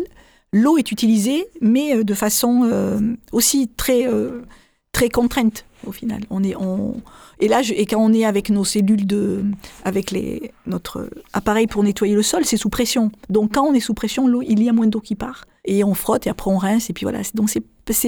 l'eau 0.54 0.78
est 0.78 0.92
utilisée, 0.92 1.48
mais 1.62 1.96
euh, 1.96 2.04
de 2.04 2.14
façon 2.14 2.62
euh, 2.64 3.00
aussi 3.32 3.68
très, 3.76 4.08
euh, 4.08 4.44
très 4.92 5.10
contrainte, 5.10 5.66
au 5.86 5.92
final. 5.92 6.22
On 6.30 6.44
est, 6.44 6.56
on... 6.56 6.96
Et 7.40 7.48
là, 7.48 7.62
et 7.76 7.86
quand 7.86 8.00
on 8.00 8.14
est 8.14 8.26
avec 8.26 8.50
nos 8.50 8.64
cellules 8.64 9.06
de, 9.06 9.44
avec 9.84 10.12
les, 10.12 10.52
notre 10.66 11.10
appareil 11.34 11.68
pour 11.68 11.84
nettoyer 11.84 12.16
le 12.16 12.24
sol, 12.24 12.46
c'est 12.46 12.58
sous 12.58 12.70
pression. 12.70 13.12
Donc, 13.30 13.54
quand 13.54 13.64
on 13.64 13.74
est 13.74 13.80
sous 13.80 13.94
pression, 13.94 14.28
l'eau, 14.28 14.42
il 14.42 14.64
y 14.64 14.70
a 14.70 14.74
moins 14.74 14.88
d'eau 14.88 15.02
qui 15.02 15.16
part. 15.16 15.46
Et 15.66 15.84
on 15.84 15.94
frotte 15.94 16.28
et 16.28 16.30
après 16.30 16.52
on 16.52 16.58
rince 16.58 16.90
et 16.90 16.94
puis 16.94 17.06
voilà. 17.06 17.22
Donc 17.34 17.50
c'est 17.50 17.64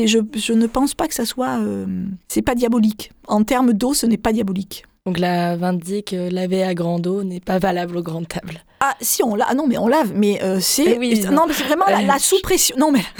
je, 0.07 0.19
je, 0.35 0.53
ne 0.53 0.67
pense 0.67 0.93
pas 0.93 1.07
que 1.07 1.13
ça 1.13 1.25
soit. 1.25 1.59
Euh, 1.59 2.05
c'est 2.27 2.43
pas 2.43 2.55
diabolique. 2.55 3.11
En 3.27 3.43
termes 3.43 3.73
d'eau, 3.73 3.93
ce 3.93 4.05
n'est 4.05 4.17
pas 4.17 4.31
diabolique. 4.31 4.85
Donc 5.07 5.19
la 5.19 5.55
vindique 5.55 6.11
euh, 6.11 6.29
laver 6.29 6.63
à 6.63 6.73
grande 6.73 7.07
eau 7.07 7.23
n'est 7.23 7.39
pas 7.39 7.59
valable 7.59 7.95
aux 7.95 8.03
grandes 8.03 8.27
tables. 8.27 8.61
Ah 8.81 8.93
si 8.99 9.23
on 9.23 9.35
lave, 9.35 9.47
ah 9.49 9.55
non 9.55 9.65
mais 9.65 9.77
on 9.77 9.87
lave, 9.87 10.11
mais 10.13 10.43
euh, 10.43 10.59
c'est 10.59 10.99
eh 11.01 11.29
non 11.29 11.45
mais 11.47 11.53
c'est 11.53 11.63
vraiment 11.63 11.85
la, 11.87 12.19
sous-pression. 12.19 12.75
Non 12.77 12.91
mais 12.91 12.99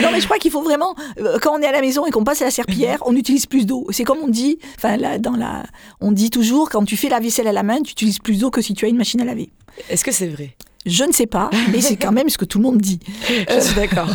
non 0.00 0.10
mais 0.12 0.20
je 0.20 0.24
crois 0.26 0.38
qu'il 0.38 0.52
faut 0.52 0.62
vraiment 0.62 0.94
quand 1.42 1.58
on 1.58 1.60
est 1.60 1.66
à 1.66 1.72
la 1.72 1.80
maison 1.80 2.06
et 2.06 2.12
qu'on 2.12 2.22
passe 2.22 2.42
à 2.42 2.44
la 2.44 2.52
serpillière, 2.52 2.98
on 3.06 3.16
utilise 3.16 3.46
plus 3.46 3.66
d'eau. 3.66 3.88
C'est 3.90 4.04
comme 4.04 4.18
on 4.22 4.28
dit, 4.28 4.60
enfin 4.76 4.96
là 4.96 5.18
dans 5.18 5.34
la, 5.34 5.64
on 6.00 6.12
dit 6.12 6.30
toujours 6.30 6.70
quand 6.70 6.84
tu 6.84 6.96
fais 6.96 7.08
la 7.08 7.18
vaisselle 7.18 7.48
à 7.48 7.52
la 7.52 7.64
main, 7.64 7.82
tu 7.82 7.90
utilises 7.90 8.20
plus 8.20 8.38
d'eau 8.38 8.52
que 8.52 8.62
si 8.62 8.72
tu 8.74 8.84
as 8.84 8.88
une 8.88 8.96
machine 8.96 9.20
à 9.20 9.24
laver. 9.24 9.50
Est-ce 9.90 10.04
que 10.04 10.12
c'est 10.12 10.28
vrai? 10.28 10.54
Je 10.86 11.04
ne 11.04 11.12
sais 11.12 11.26
pas, 11.26 11.50
mais 11.72 11.80
c'est 11.80 11.96
quand 11.96 12.12
même 12.12 12.28
ce 12.28 12.36
que 12.36 12.44
tout 12.44 12.58
le 12.58 12.64
monde 12.64 12.78
dit. 12.78 13.00
Je 13.48 13.60
suis 13.60 13.74
d'accord. 13.74 14.08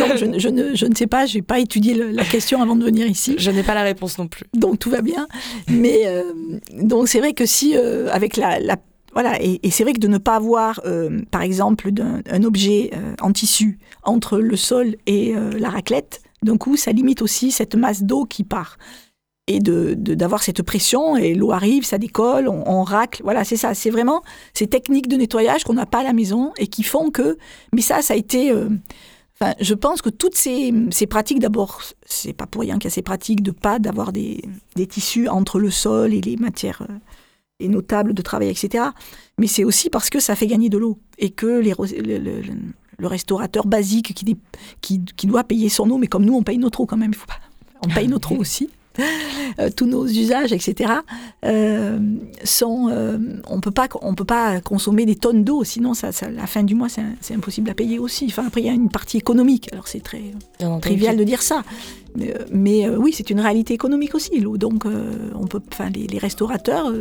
donc 0.00 0.16
je, 0.16 0.24
ne, 0.24 0.38
je, 0.74 0.86
ne, 0.86 0.94
sais 0.94 1.06
pas, 1.06 1.26
je 1.26 1.36
n'ai 1.36 1.42
pas 1.42 1.58
étudié 1.58 1.94
la 1.94 2.24
question 2.24 2.62
avant 2.62 2.76
de 2.76 2.84
venir 2.84 3.06
ici. 3.06 3.34
Je 3.38 3.50
n'ai 3.50 3.62
pas 3.62 3.74
la 3.74 3.82
réponse 3.82 4.18
non 4.18 4.28
plus. 4.28 4.44
Donc 4.54 4.78
tout 4.78 4.90
va 4.90 5.02
bien. 5.02 5.26
Mais 5.68 6.02
euh, 6.06 6.22
donc 6.80 7.08
c'est 7.08 7.18
vrai 7.18 7.32
que 7.32 7.46
si 7.46 7.76
euh, 7.76 8.08
avec 8.12 8.36
la, 8.36 8.58
voilà, 9.12 9.40
et, 9.42 9.60
c'est 9.70 9.82
vrai 9.82 9.94
que 9.94 10.00
de 10.00 10.08
ne 10.08 10.18
pas 10.18 10.36
avoir, 10.36 10.80
euh, 10.84 11.22
par 11.30 11.42
exemple, 11.42 11.90
un, 12.30 12.44
objet 12.44 12.90
en 13.20 13.32
tissu 13.32 13.78
entre 14.02 14.38
le 14.38 14.56
sol 14.56 14.96
et 15.06 15.34
la 15.58 15.70
raclette, 15.70 16.22
d'un 16.42 16.56
coup, 16.56 16.76
ça 16.76 16.92
limite 16.92 17.22
aussi 17.22 17.50
cette 17.50 17.74
masse 17.74 18.02
d'eau 18.02 18.24
qui 18.24 18.44
part 18.44 18.78
et 19.46 19.60
de 19.60 19.94
d'avoir 19.94 20.42
cette 20.42 20.62
pression 20.62 21.16
et 21.16 21.34
l'eau 21.34 21.52
arrive, 21.52 21.84
ça 21.84 21.98
décolle, 21.98 22.48
on, 22.48 22.82
racle. 22.82 23.22
Voilà, 23.22 23.44
c'est 23.44 23.56
ça. 23.56 23.74
C'est 23.74 23.90
vraiment 23.90 24.22
ces 24.54 24.66
techniques 24.66 25.08
de 25.08 25.16
nettoyage 25.16 25.64
qu'on 25.64 25.74
n'a 25.74 25.86
pas 25.86 26.00
à 26.00 26.02
la 26.02 26.12
maison 26.12 26.52
et 26.58 26.66
qui 26.66 26.82
font 26.82 27.10
que. 27.10 27.38
Mais 27.72 27.80
ça, 27.80 28.02
ça 28.02 28.14
a 28.14 28.16
été. 28.16 28.50
Euh, 28.50 28.68
enfin, 29.40 29.54
je 29.60 29.74
pense 29.74 30.02
que 30.02 30.10
toutes 30.10 30.34
ces, 30.34 30.74
ces 30.90 31.06
pratiques, 31.06 31.38
d'abord, 31.38 31.80
c'est 32.04 32.32
pas 32.32 32.46
pour 32.46 32.62
rien 32.62 32.74
qu'il 32.78 32.84
y 32.84 32.92
a 32.92 32.94
ces 32.94 33.02
pratiques 33.02 33.42
de 33.42 33.52
pas 33.52 33.78
d'avoir 33.78 34.12
des, 34.12 34.42
des, 34.74 34.86
tissus 34.86 35.28
entre 35.28 35.60
le 35.60 35.70
sol 35.70 36.12
et 36.12 36.20
les 36.20 36.36
matières 36.36 36.82
euh, 36.90 36.94
et 37.60 37.68
nos 37.68 37.82
tables 37.82 38.14
de 38.14 38.22
travail, 38.22 38.48
etc. 38.48 38.86
Mais 39.38 39.46
c'est 39.46 39.64
aussi 39.64 39.90
parce 39.90 40.10
que 40.10 40.18
ça 40.18 40.34
fait 40.34 40.48
gagner 40.48 40.70
de 40.70 40.78
l'eau 40.78 40.98
et 41.18 41.30
que 41.30 41.60
les, 41.60 41.72
le, 42.02 42.42
le, 42.98 43.06
restaurateur 43.06 43.66
basique 43.66 44.12
qui, 44.12 44.36
qui, 44.80 45.04
qui, 45.04 45.26
doit 45.28 45.44
payer 45.44 45.68
son 45.68 45.88
eau, 45.90 45.98
mais 45.98 46.08
comme 46.08 46.24
nous, 46.24 46.34
on 46.34 46.42
paye 46.42 46.58
notre 46.58 46.80
eau 46.80 46.86
quand 46.86 46.96
même, 46.96 47.12
il 47.12 47.16
faut 47.16 47.26
pas, 47.26 47.38
on 47.84 47.88
paye 47.88 48.08
notre 48.08 48.32
eau 48.32 48.36
aussi. 48.40 48.68
euh, 49.58 49.70
tous 49.74 49.86
nos 49.86 50.06
usages, 50.06 50.52
etc., 50.52 50.92
euh, 51.44 51.98
sont, 52.44 52.88
euh, 52.90 53.18
on 53.48 53.60
peut 53.60 53.70
pas, 53.70 53.88
on 54.02 54.14
peut 54.14 54.24
pas 54.24 54.60
consommer 54.60 55.06
des 55.06 55.16
tonnes 55.16 55.44
d'eau, 55.44 55.64
sinon 55.64 55.94
ça, 55.94 56.12
ça, 56.12 56.30
la 56.30 56.46
fin 56.46 56.62
du 56.62 56.74
mois, 56.74 56.88
c'est, 56.88 57.34
impossible 57.34 57.70
à 57.70 57.74
payer 57.74 57.98
aussi. 57.98 58.26
Enfin, 58.28 58.44
après, 58.46 58.62
il 58.62 58.66
y 58.66 58.70
a 58.70 58.72
une 58.72 58.90
partie 58.90 59.16
économique. 59.16 59.68
Alors 59.72 59.88
c'est 59.88 60.00
très 60.00 60.22
trivial 60.80 61.16
de 61.16 61.24
dire 61.24 61.42
ça, 61.42 61.62
mais, 62.16 62.34
mais, 62.50 62.86
euh, 62.86 62.96
oui, 62.96 63.12
c'est 63.12 63.30
une 63.30 63.40
réalité 63.40 63.74
économique 63.74 64.14
aussi 64.14 64.38
l'eau. 64.40 64.56
Donc, 64.56 64.84
on 65.34 65.46
peut, 65.46 65.60
enfin, 65.72 65.90
les, 65.90 66.06
les 66.06 66.18
restaurateurs. 66.18 66.92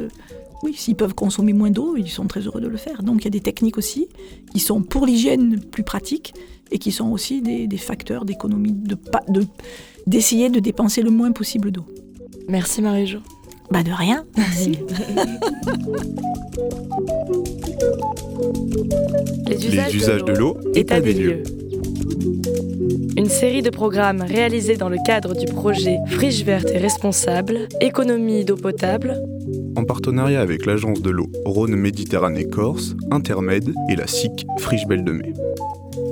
oui, 0.64 0.74
s'ils 0.74 0.96
peuvent 0.96 1.16
consommer 1.16 1.54
moins 1.54 1.72
d'eau, 1.72 1.96
ils 1.98 2.10
sont 2.10 2.28
très 2.28 2.42
heureux 2.42 2.62
de 2.62 2.68
le 2.68 2.78
faire. 2.78 3.04
Donc 3.04 3.22
il 3.22 3.26
y 3.26 3.28
a 3.28 3.32
des 3.32 3.42
techniques 3.42 3.78
aussi 3.78 4.08
qui 4.52 4.60
sont 4.60 4.82
pour 4.82 5.06
l'hygiène 5.06 5.60
plus 5.60 5.84
pratiques 5.84 6.34
et 6.72 6.78
qui 6.80 6.92
sont 6.92 7.10
aussi 7.12 7.42
des, 7.42 7.68
des 7.68 7.78
facteurs 7.78 8.26
d'économie, 8.26 8.74
de, 8.74 8.96
pas- 8.96 9.24
de, 9.30 9.46
d'essayer 10.08 10.50
de 10.50 10.60
dépenser 10.60 11.02
le 11.02 11.12
moins 11.12 11.32
possible 11.32 11.72
d'eau. 11.72 11.86
Merci 12.48 12.82
Marie-Jo. 12.82 13.20
Bah 13.72 13.82
de 13.84 13.92
rien, 13.92 14.26
merci. 14.38 14.74
Les 19.48 19.56
Les 19.58 19.96
usages 19.96 20.24
de 20.24 20.34
l'eau, 20.34 20.58
État 20.76 21.00
des 21.00 21.14
lieux. 21.14 21.44
Une 23.18 23.30
série 23.30 23.62
de 23.62 23.70
programmes 23.70 24.22
réalisés 24.22 24.76
dans 24.76 24.90
le 24.90 24.98
cadre 25.06 25.36
du 25.36 25.46
projet 25.46 25.98
Friche 26.08 26.44
verte 26.44 26.70
et 26.74 26.78
responsable, 26.78 27.68
économie 27.82 28.44
d'eau 28.46 28.58
potable, 28.58 29.22
En 29.78 29.84
partenariat 29.84 30.42
avec 30.42 30.66
l'agence 30.66 31.02
de 31.02 31.10
l'eau 31.10 31.28
Rhône 31.46 31.76
Méditerranée 31.76 32.46
Corse, 32.46 32.96
Intermed 33.12 33.74
et 33.90 33.96
la 33.96 34.08
SIC 34.08 34.46
Friche 34.60 34.86
Belle 34.88 35.04
de 35.04 35.12
Mai. 35.12 35.34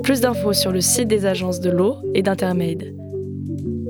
Plus 0.04 0.20
d'infos 0.20 0.52
sur 0.52 0.70
le 0.70 0.82
site 0.82 1.08
des 1.08 1.24
agences 1.24 1.60
de 1.60 1.70
l'eau 1.70 1.96
et 2.14 2.20
d'Intermade. 2.20 2.94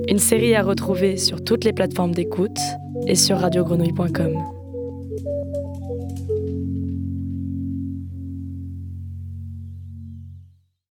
Une 0.07 0.17
série 0.17 0.55
à 0.55 0.63
retrouver 0.63 1.17
sur 1.17 1.43
toutes 1.43 1.65
les 1.65 1.73
plateformes 1.73 2.13
d'écoute 2.13 2.57
et 3.05 3.15
sur 3.15 3.37
radiogrenouille.com. 3.37 4.54